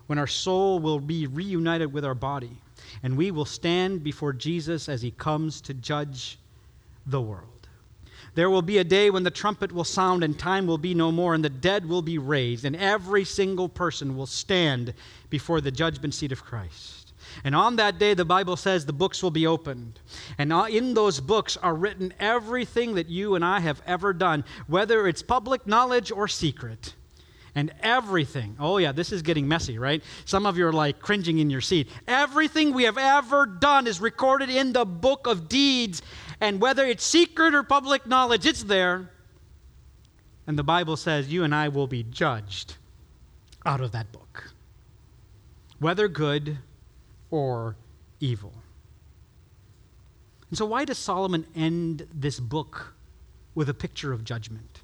when 0.07 0.19
our 0.19 0.27
soul 0.27 0.79
will 0.79 1.01
be 1.01 1.27
reunited 1.27 1.93
with 1.93 2.05
our 2.05 2.15
body, 2.15 2.61
and 3.03 3.17
we 3.17 3.31
will 3.31 3.47
stand 3.47 4.05
before 4.05 4.35
Jesus 4.35 4.89
as 4.89 5.01
he 5.01 5.11
comes 5.11 5.63
to 5.63 5.73
judge 5.73 6.39
the 7.07 7.21
world. 7.21 7.69
There 8.35 8.51
will 8.51 8.63
be 8.63 8.79
a 8.79 8.85
day 8.85 9.09
when 9.09 9.23
the 9.23 9.31
trumpet 9.31 9.73
will 9.73 9.85
sound 9.85 10.23
and 10.23 10.39
time 10.39 10.67
will 10.67 10.79
be 10.79 10.95
no 10.95 11.11
more, 11.11 11.35
and 11.35 11.43
the 11.43 11.49
dead 11.49 11.87
will 11.87 12.03
be 12.03 12.19
raised, 12.19 12.67
and 12.67 12.77
every 12.77 13.25
single 13.25 13.69
person 13.69 14.15
will 14.15 14.27
stand 14.27 14.93
before 15.31 15.63
the 15.63 15.71
judgment 15.71 16.13
seat 16.15 16.33
of 16.33 16.45
Christ. 16.45 16.98
And 17.45 17.55
on 17.55 17.77
that 17.77 17.99
day, 17.99 18.15
the 18.15 18.25
Bible 18.25 18.57
says 18.57 18.87
the 18.87 18.93
books 18.93 19.23
will 19.23 19.31
be 19.31 19.47
opened. 19.47 20.01
And 20.39 20.53
uh, 20.53 20.67
in 20.69 20.95
those 20.95 21.21
books 21.21 21.57
are 21.57 21.75
written 21.75 22.13
everything 22.19 22.95
that 22.95 23.09
you 23.09 23.35
and 23.35 23.45
I 23.45 23.61
have 23.61 23.83
ever 23.87 24.13
done, 24.13 24.45
whether 24.67 25.07
it's 25.07 25.23
public 25.23 25.67
knowledge 25.67 26.11
or 26.11 26.29
secret. 26.29 26.95
And 27.55 27.73
everything, 27.81 28.57
oh 28.61 28.79
yeah, 28.79 28.93
this 28.93 29.11
is 29.11 29.23
getting 29.23 29.49
messy, 29.49 29.79
right? 29.79 30.03
Some 30.25 30.47
of 30.47 30.57
you 30.57 30.67
are 30.67 30.73
like 30.73 31.01
cringing 31.01 31.39
in 31.39 31.51
your 31.51 31.61
seat. 31.61 31.89
Everything 32.07 32.73
we 32.73 32.85
have 32.85 32.99
ever 32.99 33.47
done 33.47 33.87
is 33.87 34.01
recorded 34.01 34.51
in 34.51 34.73
the 34.73 34.85
book 34.85 35.27
of 35.27 35.49
deeds. 35.49 36.03
And 36.41 36.61
whether 36.61 36.85
it's 36.87 37.05
secret 37.05 37.55
or 37.55 37.63
public 37.63 38.07
knowledge, 38.07 38.47
it's 38.47 38.63
there. 38.63 39.11
And 40.47 40.59
the 40.59 40.63
Bible 40.63 40.97
says 40.97 41.33
you 41.33 41.43
and 41.43 41.55
I 41.55 41.69
will 41.69 41.87
be 41.87 42.05
judged 42.05 42.77
out 43.67 43.81
of 43.81 43.93
that 43.93 44.13
book. 44.13 44.53
Whether 45.79 46.09
good 46.09 46.59
or 47.31 47.77
evil. 48.21 48.53
And 50.49 50.57
so, 50.57 50.67
why 50.67 50.85
does 50.85 50.99
Solomon 50.99 51.47
end 51.55 52.07
this 52.13 52.41
book 52.41 52.95
with 53.55 53.69
a 53.69 53.75
picture 53.75 54.13
of 54.13 54.25
judgment? 54.25 54.81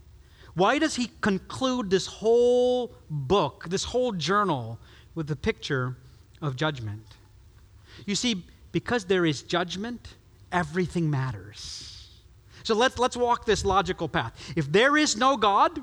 Why 0.54 0.78
does 0.78 0.94
he 0.94 1.10
conclude 1.20 1.90
this 1.90 2.06
whole 2.06 2.94
book, 3.10 3.66
this 3.68 3.84
whole 3.84 4.12
journal, 4.12 4.78
with 5.14 5.30
a 5.30 5.36
picture 5.36 5.96
of 6.40 6.54
judgment? 6.54 7.04
You 8.06 8.14
see, 8.14 8.44
because 8.72 9.04
there 9.04 9.24
is 9.24 9.42
judgment, 9.42 10.14
everything 10.52 11.10
matters. 11.10 11.94
So 12.62 12.74
let's, 12.74 12.98
let's 12.98 13.16
walk 13.16 13.46
this 13.46 13.64
logical 13.64 14.08
path. 14.08 14.32
If 14.56 14.70
there 14.70 14.96
is 14.96 15.16
no 15.16 15.36
God, 15.36 15.80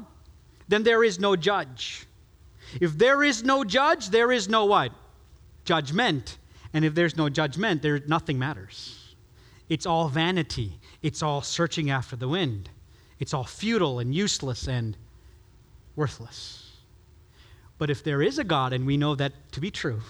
then 0.67 0.83
there 0.83 1.03
is 1.03 1.19
no 1.19 1.35
judge. 1.35 2.07
If 2.79 2.97
there 2.97 3.23
is 3.23 3.43
no 3.43 3.63
judge, 3.63 4.09
there 4.09 4.31
is 4.31 4.47
no 4.47 4.65
what? 4.65 4.91
Judgment. 5.65 6.37
And 6.73 6.85
if 6.85 6.95
there's 6.95 7.17
no 7.17 7.29
judgment, 7.29 7.81
there 7.81 7.99
nothing 8.07 8.39
matters. 8.39 9.15
It's 9.69 9.85
all 9.85 10.09
vanity. 10.09 10.79
It's 11.01 11.23
all 11.23 11.41
searching 11.41 11.89
after 11.89 12.15
the 12.15 12.27
wind. 12.27 12.69
It's 13.19 13.33
all 13.33 13.43
futile 13.43 13.99
and 13.99 14.13
useless 14.13 14.67
and 14.67 14.97
worthless. 15.95 16.71
But 17.77 17.89
if 17.89 18.03
there 18.03 18.21
is 18.21 18.37
a 18.37 18.43
God, 18.43 18.73
and 18.73 18.85
we 18.85 18.97
know 18.97 19.15
that 19.15 19.33
to 19.53 19.59
be 19.59 19.71
true, 19.71 20.01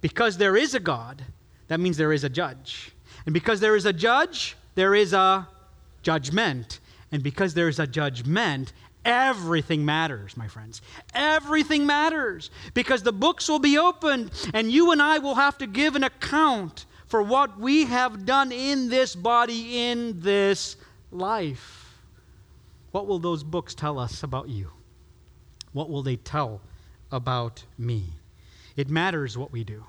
because 0.00 0.36
there 0.38 0.56
is 0.56 0.74
a 0.74 0.80
God, 0.80 1.24
that 1.68 1.80
means 1.80 1.96
there 1.96 2.12
is 2.12 2.24
a 2.24 2.28
judge. 2.28 2.92
And 3.26 3.32
because 3.32 3.60
there 3.60 3.76
is 3.76 3.86
a 3.86 3.92
judge, 3.92 4.56
there 4.74 4.94
is 4.94 5.12
a 5.12 5.48
judgment. 6.02 6.80
And 7.12 7.22
because 7.22 7.54
there 7.54 7.68
is 7.68 7.78
a 7.78 7.86
judgment, 7.86 8.72
Everything 9.04 9.84
matters, 9.84 10.36
my 10.36 10.48
friends. 10.48 10.80
Everything 11.14 11.86
matters 11.86 12.50
because 12.72 13.02
the 13.02 13.12
books 13.12 13.48
will 13.48 13.58
be 13.58 13.76
opened 13.76 14.30
and 14.54 14.72
you 14.72 14.92
and 14.92 15.02
I 15.02 15.18
will 15.18 15.34
have 15.34 15.58
to 15.58 15.66
give 15.66 15.94
an 15.94 16.04
account 16.04 16.86
for 17.06 17.22
what 17.22 17.58
we 17.60 17.84
have 17.84 18.24
done 18.24 18.50
in 18.50 18.88
this 18.88 19.14
body, 19.14 19.90
in 19.90 20.20
this 20.20 20.76
life. 21.12 21.94
What 22.92 23.06
will 23.06 23.18
those 23.18 23.42
books 23.42 23.74
tell 23.74 23.98
us 23.98 24.22
about 24.22 24.48
you? 24.48 24.70
What 25.72 25.90
will 25.90 26.02
they 26.02 26.16
tell 26.16 26.60
about 27.10 27.64
me? 27.76 28.04
It 28.76 28.88
matters 28.88 29.36
what 29.36 29.52
we 29.52 29.64
do. 29.64 29.84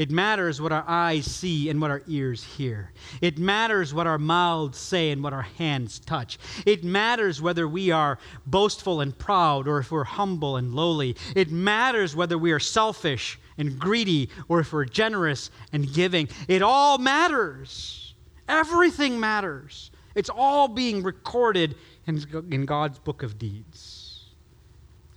It 0.00 0.10
matters 0.10 0.62
what 0.62 0.72
our 0.72 0.84
eyes 0.88 1.26
see 1.26 1.68
and 1.68 1.78
what 1.78 1.90
our 1.90 2.00
ears 2.08 2.42
hear. 2.42 2.90
It 3.20 3.36
matters 3.36 3.92
what 3.92 4.06
our 4.06 4.16
mouths 4.16 4.78
say 4.78 5.10
and 5.10 5.22
what 5.22 5.34
our 5.34 5.42
hands 5.42 5.98
touch. 5.98 6.38
It 6.64 6.82
matters 6.82 7.42
whether 7.42 7.68
we 7.68 7.90
are 7.90 8.18
boastful 8.46 9.02
and 9.02 9.18
proud 9.18 9.68
or 9.68 9.76
if 9.76 9.92
we're 9.92 10.04
humble 10.04 10.56
and 10.56 10.74
lowly. 10.74 11.16
It 11.36 11.50
matters 11.50 12.16
whether 12.16 12.38
we 12.38 12.50
are 12.50 12.58
selfish 12.58 13.38
and 13.58 13.78
greedy 13.78 14.30
or 14.48 14.60
if 14.60 14.72
we're 14.72 14.86
generous 14.86 15.50
and 15.70 15.92
giving. 15.92 16.30
It 16.48 16.62
all 16.62 16.96
matters. 16.96 18.14
Everything 18.48 19.20
matters. 19.20 19.90
It's 20.14 20.30
all 20.30 20.66
being 20.66 21.02
recorded 21.02 21.74
in, 22.06 22.64
God's 22.64 22.98
book 22.98 23.22
of 23.22 23.38
deeds. 23.38 24.28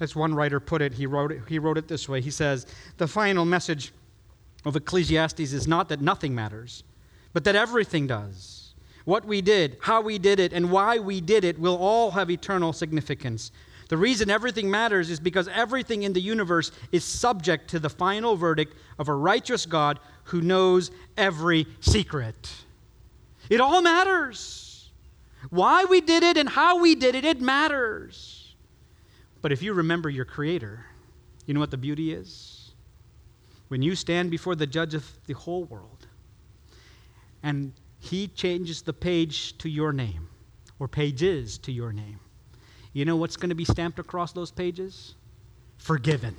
As 0.01 0.13
one 0.13 0.35
writer 0.35 0.59
put 0.59 0.81
it, 0.81 0.91
he 0.91 1.05
wrote 1.05 1.31
it, 1.31 1.43
he 1.47 1.57
wrote 1.57 1.77
it 1.77 1.87
this 1.87 2.09
way. 2.09 2.19
He 2.19 2.31
says, 2.31 2.67
The 2.97 3.07
final 3.07 3.45
message 3.45 3.93
of 4.65 4.75
Ecclesiastes 4.75 5.39
is 5.39 5.67
not 5.67 5.89
that 5.89 6.01
nothing 6.01 6.33
matters, 6.33 6.83
but 7.33 7.43
that 7.43 7.55
everything 7.55 8.07
does. 8.07 8.73
What 9.05 9.25
we 9.25 9.41
did, 9.41 9.77
how 9.81 10.01
we 10.01 10.17
did 10.17 10.39
it, 10.39 10.53
and 10.53 10.71
why 10.71 10.99
we 10.99 11.19
did 11.19 11.43
it 11.43 11.59
will 11.59 11.75
all 11.75 12.11
have 12.11 12.31
eternal 12.31 12.71
significance. 12.71 13.51
The 13.89 13.97
reason 13.97 14.29
everything 14.29 14.71
matters 14.71 15.09
is 15.09 15.19
because 15.19 15.47
everything 15.49 16.03
in 16.03 16.13
the 16.13 16.21
universe 16.21 16.71
is 16.91 17.03
subject 17.03 17.69
to 17.71 17.79
the 17.79 17.89
final 17.89 18.35
verdict 18.35 18.75
of 18.97 19.09
a 19.09 19.13
righteous 19.13 19.65
God 19.65 19.99
who 20.25 20.41
knows 20.41 20.89
every 21.17 21.67
secret. 21.81 22.51
It 23.49 23.59
all 23.59 23.81
matters. 23.81 24.89
Why 25.49 25.83
we 25.85 25.99
did 25.99 26.23
it 26.23 26.37
and 26.37 26.47
how 26.47 26.79
we 26.79 26.95
did 26.95 27.15
it, 27.15 27.25
it 27.25 27.41
matters. 27.41 28.55
But 29.41 29.51
if 29.51 29.61
you 29.61 29.73
remember 29.73 30.09
your 30.09 30.23
Creator, 30.23 30.85
you 31.45 31.53
know 31.53 31.59
what 31.59 31.71
the 31.71 31.77
beauty 31.77 32.13
is? 32.13 32.62
When 33.73 33.81
you 33.81 33.95
stand 33.95 34.29
before 34.29 34.53
the 34.53 34.67
judge 34.67 34.93
of 34.93 35.03
the 35.25 35.33
whole 35.33 35.63
world 35.63 36.05
and 37.41 37.73
he 37.97 38.27
changes 38.27 38.83
the 38.83 38.93
page 38.93 39.57
to 39.57 39.67
your 39.67 39.91
name 39.91 40.29
or 40.77 40.87
pages 40.87 41.57
to 41.57 41.71
your 41.71 41.91
name, 41.91 42.19
you 42.93 43.03
know 43.03 43.15
what's 43.15 43.35
going 43.35 43.49
to 43.49 43.55
be 43.55 43.65
stamped 43.65 43.97
across 43.97 44.31
those 44.31 44.51
pages? 44.51 45.15
Forgiven. 45.79 46.35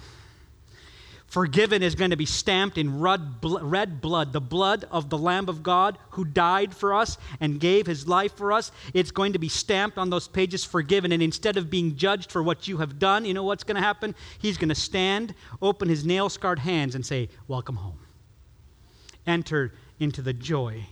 Forgiven 1.34 1.82
is 1.82 1.96
going 1.96 2.12
to 2.12 2.16
be 2.16 2.26
stamped 2.26 2.78
in 2.78 3.00
red 3.00 3.40
blood, 3.40 4.32
the 4.32 4.40
blood 4.40 4.84
of 4.92 5.10
the 5.10 5.18
Lamb 5.18 5.48
of 5.48 5.64
God 5.64 5.98
who 6.10 6.24
died 6.24 6.72
for 6.72 6.94
us 6.94 7.18
and 7.40 7.58
gave 7.58 7.88
his 7.88 8.06
life 8.06 8.36
for 8.36 8.52
us. 8.52 8.70
It's 8.92 9.10
going 9.10 9.32
to 9.32 9.40
be 9.40 9.48
stamped 9.48 9.98
on 9.98 10.10
those 10.10 10.28
pages, 10.28 10.64
forgiven. 10.64 11.10
And 11.10 11.20
instead 11.20 11.56
of 11.56 11.70
being 11.70 11.96
judged 11.96 12.30
for 12.30 12.40
what 12.40 12.68
you 12.68 12.76
have 12.76 13.00
done, 13.00 13.24
you 13.24 13.34
know 13.34 13.42
what's 13.42 13.64
going 13.64 13.74
to 13.74 13.82
happen? 13.82 14.14
He's 14.38 14.56
going 14.56 14.68
to 14.68 14.76
stand, 14.76 15.34
open 15.60 15.88
his 15.88 16.04
nail 16.04 16.28
scarred 16.28 16.60
hands, 16.60 16.94
and 16.94 17.04
say, 17.04 17.28
Welcome 17.48 17.74
home. 17.74 17.98
Enter 19.26 19.74
into 19.98 20.22
the 20.22 20.34
joy 20.34 20.86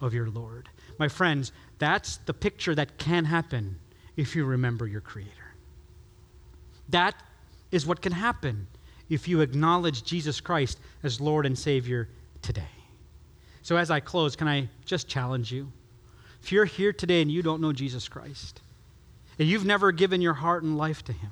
of 0.00 0.14
your 0.14 0.30
Lord. 0.30 0.68
My 1.00 1.08
friends, 1.08 1.50
that's 1.80 2.18
the 2.18 2.34
picture 2.34 2.76
that 2.76 2.98
can 2.98 3.24
happen 3.24 3.80
if 4.16 4.36
you 4.36 4.44
remember 4.44 4.86
your 4.86 5.00
Creator. 5.00 5.56
That 6.88 7.16
is 7.72 7.84
what 7.84 8.00
can 8.00 8.12
happen 8.12 8.68
if 9.08 9.28
you 9.28 9.40
acknowledge 9.40 10.04
Jesus 10.04 10.40
Christ 10.40 10.78
as 11.02 11.20
Lord 11.20 11.46
and 11.46 11.58
Savior 11.58 12.08
today. 12.42 12.62
So, 13.62 13.76
as 13.76 13.90
I 13.90 14.00
close, 14.00 14.36
can 14.36 14.48
I 14.48 14.68
just 14.84 15.08
challenge 15.08 15.52
you? 15.52 15.70
If 16.42 16.52
you're 16.52 16.64
here 16.64 16.92
today 16.92 17.20
and 17.20 17.30
you 17.30 17.42
don't 17.42 17.60
know 17.60 17.72
Jesus 17.72 18.08
Christ, 18.08 18.60
and 19.38 19.48
you've 19.48 19.64
never 19.64 19.92
given 19.92 20.20
your 20.20 20.34
heart 20.34 20.62
and 20.62 20.78
life 20.78 21.04
to 21.04 21.12
Him, 21.12 21.30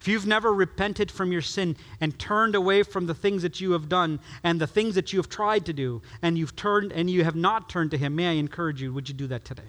if 0.00 0.08
you've 0.08 0.26
never 0.26 0.52
repented 0.52 1.10
from 1.10 1.32
your 1.32 1.40
sin 1.40 1.76
and 2.00 2.18
turned 2.18 2.54
away 2.54 2.82
from 2.82 3.06
the 3.06 3.14
things 3.14 3.42
that 3.42 3.60
you 3.60 3.72
have 3.72 3.88
done 3.88 4.20
and 4.42 4.60
the 4.60 4.66
things 4.66 4.94
that 4.96 5.12
you 5.12 5.18
have 5.18 5.28
tried 5.28 5.64
to 5.66 5.72
do, 5.72 6.02
and 6.20 6.36
you've 6.36 6.54
turned 6.56 6.92
and 6.92 7.08
you 7.08 7.24
have 7.24 7.36
not 7.36 7.68
turned 7.68 7.90
to 7.92 7.98
Him, 7.98 8.14
may 8.14 8.26
I 8.26 8.32
encourage 8.32 8.82
you, 8.82 8.92
would 8.92 9.08
you 9.08 9.14
do 9.14 9.26
that 9.28 9.44
today? 9.44 9.62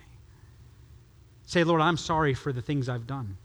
Say, 1.46 1.64
Lord, 1.64 1.82
I'm 1.82 1.98
sorry 1.98 2.34
for 2.34 2.52
the 2.52 2.62
things 2.62 2.90
I've 2.90 3.08
done. 3.08 3.38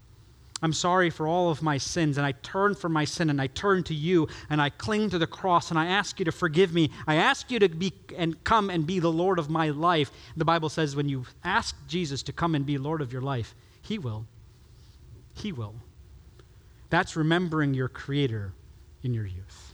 I'm 0.61 0.73
sorry 0.73 1.09
for 1.09 1.27
all 1.27 1.49
of 1.49 1.63
my 1.63 1.77
sins, 1.77 2.17
and 2.17 2.25
I 2.25 2.33
turn 2.33 2.75
from 2.75 2.93
my 2.93 3.03
sin, 3.03 3.29
and 3.31 3.41
I 3.41 3.47
turn 3.47 3.83
to 3.85 3.95
you, 3.95 4.27
and 4.49 4.61
I 4.61 4.69
cling 4.69 5.09
to 5.09 5.17
the 5.17 5.25
cross, 5.25 5.71
and 5.71 5.79
I 5.79 5.87
ask 5.87 6.19
you 6.19 6.25
to 6.25 6.31
forgive 6.31 6.73
me. 6.73 6.91
I 7.07 7.15
ask 7.15 7.49
you 7.49 7.57
to 7.59 7.69
be 7.69 7.93
and 8.15 8.41
come 8.43 8.69
and 8.69 8.85
be 8.85 8.99
the 8.99 9.11
Lord 9.11 9.39
of 9.39 9.49
my 9.49 9.69
life. 9.69 10.11
The 10.37 10.45
Bible 10.45 10.69
says 10.69 10.95
when 10.95 11.09
you 11.09 11.25
ask 11.43 11.75
Jesus 11.87 12.21
to 12.23 12.33
come 12.33 12.53
and 12.53 12.65
be 12.65 12.77
Lord 12.77 13.01
of 13.01 13.11
your 13.11 13.23
life, 13.23 13.55
He 13.81 13.97
will. 13.97 14.25
He 15.33 15.51
will. 15.51 15.73
That's 16.91 17.15
remembering 17.15 17.73
your 17.73 17.87
Creator 17.87 18.53
in 19.01 19.13
your 19.13 19.25
youth. 19.25 19.73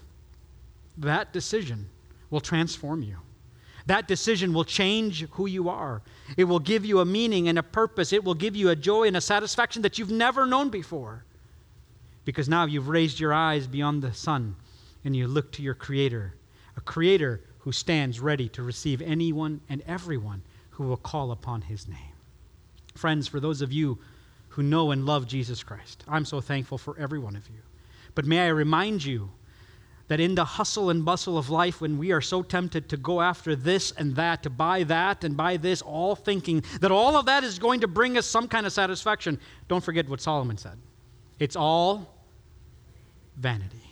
That 0.97 1.33
decision 1.33 1.89
will 2.29 2.39
transform 2.39 3.03
you. 3.03 3.17
That 3.88 4.07
decision 4.07 4.53
will 4.53 4.65
change 4.65 5.27
who 5.31 5.47
you 5.47 5.69
are. 5.69 6.01
It 6.35 6.43
will 6.43 6.59
give 6.59 6.85
you 6.85 6.99
a 6.99 7.05
meaning 7.05 7.47
and 7.47 7.57
a 7.57 7.63
purpose. 7.63 8.11
It 8.11 8.23
will 8.23 8.33
give 8.33 8.55
you 8.55 8.69
a 8.69 8.75
joy 8.75 9.07
and 9.07 9.15
a 9.15 9.21
satisfaction 9.21 9.81
that 9.81 9.97
you've 9.97 10.11
never 10.11 10.45
known 10.45 10.69
before. 10.69 11.23
Because 12.25 12.49
now 12.49 12.65
you've 12.65 12.89
raised 12.89 13.19
your 13.19 13.33
eyes 13.33 13.65
beyond 13.65 14.01
the 14.01 14.13
sun 14.13 14.57
and 15.05 15.15
you 15.15 15.25
look 15.25 15.53
to 15.53 15.61
your 15.61 15.73
Creator, 15.73 16.33
a 16.75 16.81
Creator 16.81 17.41
who 17.59 17.71
stands 17.71 18.19
ready 18.19 18.49
to 18.49 18.61
receive 18.61 19.01
anyone 19.01 19.61
and 19.69 19.81
everyone 19.88 20.41
who 20.71 20.83
will 20.83 20.97
call 20.97 21.31
upon 21.31 21.61
His 21.61 21.88
name. 21.88 22.13
Friends, 22.93 23.25
for 23.25 23.39
those 23.39 23.61
of 23.61 23.71
you 23.71 23.99
who 24.49 24.63
know 24.63 24.91
and 24.91 25.05
love 25.05 25.27
Jesus 25.27 25.63
Christ, 25.63 26.03
I'm 26.09 26.25
so 26.25 26.41
thankful 26.41 26.77
for 26.77 26.97
every 26.99 27.19
one 27.19 27.38
of 27.38 27.47
you. 27.47 27.61
But 28.15 28.25
may 28.25 28.39
I 28.39 28.47
remind 28.49 29.05
you 29.05 29.29
that 30.08 30.20
in 30.20 30.36
the 30.36 30.45
hustle 30.45 30.89
and 30.89 31.03
bustle 31.03 31.38
of 31.38 31.49
life, 31.49 31.82
when 31.82 31.97
we 31.97 32.12
are 32.12 32.22
so 32.22 32.41
tempted 32.41 32.89
to 32.89 32.97
go 32.97 33.22
after 33.22 33.55
this 33.55 33.91
and 33.91 34.16
that, 34.16 34.43
to 34.43 34.49
buy 34.49 34.84
that 34.84 35.24
and 35.24 35.36
buy 35.36 35.58
this, 35.58 35.82
all 35.82 36.16
thinking 36.16 36.64
that 36.80 36.91
all 36.91 37.18
of 37.18 37.26
that 37.26 37.43
is 37.43 37.60
going 37.60 37.82
to 37.82 37.88
bring 37.88 38.18
us 38.18 38.26
some 38.26 38.47
kind 38.47 38.66
of 38.66 38.72
satisfaction, 38.72 39.39
don't 39.68 39.84
forget 39.84 40.08
what 40.08 40.22
Solomon 40.22 40.58
said. 40.58 40.78
It's 41.39 41.55
all 41.55 42.14
vanity, 43.36 43.84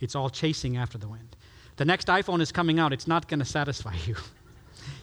it's 0.00 0.14
all 0.14 0.30
chasing 0.30 0.76
after 0.76 0.96
the 0.96 1.08
wind. 1.08 1.36
The 1.76 1.84
next 1.84 2.06
iPhone 2.06 2.40
is 2.40 2.52
coming 2.52 2.78
out, 2.78 2.92
it's 2.92 3.08
not 3.08 3.28
going 3.28 3.40
to 3.40 3.46
satisfy 3.46 3.94
you. 4.06 4.16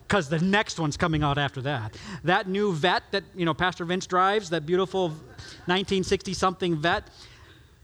Because 0.07 0.29
the 0.29 0.39
next 0.39 0.79
one's 0.79 0.97
coming 0.97 1.23
out 1.23 1.37
after 1.39 1.61
that. 1.61 1.97
That 2.23 2.47
new 2.47 2.73
Vette 2.73 3.03
that 3.11 3.23
you 3.33 3.45
know 3.45 3.53
Pastor 3.53 3.83
Vince 3.83 4.05
drives, 4.05 4.49
that 4.51 4.65
beautiful 4.65 5.07
1960 5.07 6.33
something 6.33 6.75
Vette, 6.75 7.09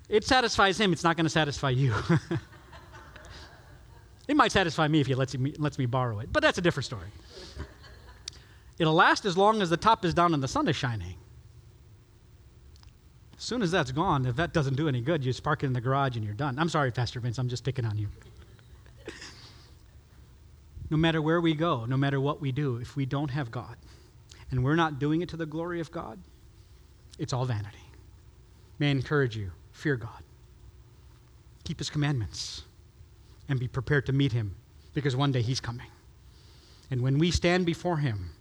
it 0.10 0.24
satisfies 0.26 0.80
him, 0.80 0.92
it's 0.92 1.04
not 1.04 1.16
going 1.16 1.26
to 1.26 1.30
satisfy 1.30 1.70
you. 1.70 1.94
it 4.28 4.36
might 4.36 4.52
satisfy 4.52 4.88
me 4.88 5.00
if 5.00 5.08
he 5.08 5.14
lets 5.14 5.38
me, 5.38 5.54
lets 5.60 5.78
me 5.78 5.86
borrow 5.86 6.20
it, 6.20 6.34
but 6.34 6.42
that's 6.42 6.58
a 6.58 6.62
different 6.62 6.86
story. 6.86 7.08
It'll 8.80 8.96
last 8.96 9.26
as 9.26 9.38
long 9.38 9.62
as 9.62 9.70
the 9.70 9.78
top 9.78 10.04
is 10.04 10.14
down 10.14 10.34
and 10.34 10.42
the 10.42 10.48
sun 10.48 10.68
is 10.68 10.76
shining. 10.76 11.16
As 13.38 13.44
soon 13.44 13.62
as 13.62 13.72
that's 13.72 13.92
gone, 13.92 14.26
if 14.26 14.36
that 14.38 14.52
doesn't 14.52 14.76
do 14.76 14.88
any 14.88 15.00
good, 15.00 15.24
you 15.24 15.32
just 15.32 15.44
park 15.44 15.64
it 15.64 15.68
in 15.68 15.74
the 15.74 15.82
garage 15.82 16.16
and 16.16 16.26
you're 16.26 16.34
done. 16.34 16.58
I'm 16.58 16.70
sorry, 16.70 16.92
Pastor 16.92 17.20
Vince, 17.20 17.38
I'm 17.38 17.48
just 17.48 17.64
picking 17.64 17.86
on 17.86 17.98
you. 17.98 18.08
no 20.90 20.98
matter 20.98 21.22
where 21.22 21.40
we 21.40 21.54
go, 21.54 21.86
no 21.86 21.98
matter 21.98 22.20
what 22.20 22.42
we 22.42 22.52
do, 22.52 22.78
if 22.78 22.96
we 22.96 23.06
don't 23.06 23.30
have 23.30 23.52
God 23.52 23.78
and 24.50 24.64
we're 24.64 24.76
not 24.76 24.98
doing 24.98 25.22
it 25.22 25.30
to 25.30 25.38
the 25.38 25.46
glory 25.46 25.80
of 25.80 25.92
God, 25.92 26.20
it's 27.20 27.32
all 27.32 27.46
vanity. 27.46 27.78
May 28.80 28.88
I 28.88 28.92
encourage 28.92 29.38
you 29.38 29.52
fear 29.80 29.96
God, 29.96 30.24
keep 31.64 31.80
His 31.80 31.90
commandments, 31.90 32.64
and 33.48 33.60
be 33.60 33.68
prepared 33.68 34.06
to 34.06 34.14
meet 34.14 34.32
Him 34.32 34.56
because 34.94 35.16
one 35.16 35.32
day 35.32 35.42
He's 35.42 35.60
coming. 35.60 35.88
And 36.92 37.02
when 37.02 37.18
we 37.18 37.32
stand 37.32 37.66
before 37.66 37.98
Him, 37.98 38.32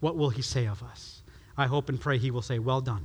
what 0.00 0.16
will 0.16 0.30
He 0.30 0.42
say 0.42 0.66
of 0.66 0.82
us? 0.82 1.22
I 1.56 1.66
hope 1.66 1.88
and 1.88 2.00
pray 2.00 2.18
He 2.18 2.30
will 2.30 2.42
say, 2.42 2.58
Well 2.58 2.80
done, 2.80 3.04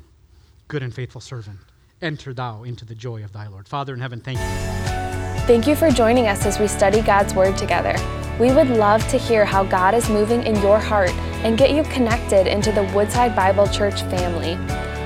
good 0.68 0.82
and 0.82 0.94
faithful 0.94 1.22
servant. 1.22 1.60
Enter 2.02 2.34
thou 2.34 2.64
into 2.64 2.86
the 2.86 2.96
joy 2.96 3.24
of 3.24 3.32
thy 3.32 3.48
Lord. 3.48 3.68
Father 3.68 3.94
in 3.94 4.00
heaven, 4.00 4.22
thank 4.22 4.40
you. 4.40 5.42
Thank 5.46 5.68
you 5.68 5.76
for 5.76 5.92
joining 5.92 6.28
us 6.28 6.46
as 6.46 6.60
we 6.60 6.68
study 6.68 7.02
God's 7.02 7.34
Word 7.34 7.58
together. 7.58 7.96
We 8.40 8.52
would 8.52 8.70
love 8.70 9.06
to 9.10 9.18
hear 9.18 9.46
how 9.46 9.64
God 9.64 9.94
is 9.94 10.10
moving 10.10 10.44
in 10.44 10.56
your 10.62 10.80
heart 10.80 11.12
and 11.44 11.58
get 11.58 11.72
you 11.72 11.84
connected 11.84 12.48
into 12.48 12.72
the 12.72 12.84
Woodside 12.96 13.36
Bible 13.36 13.68
Church 13.68 14.02
family 14.04 14.56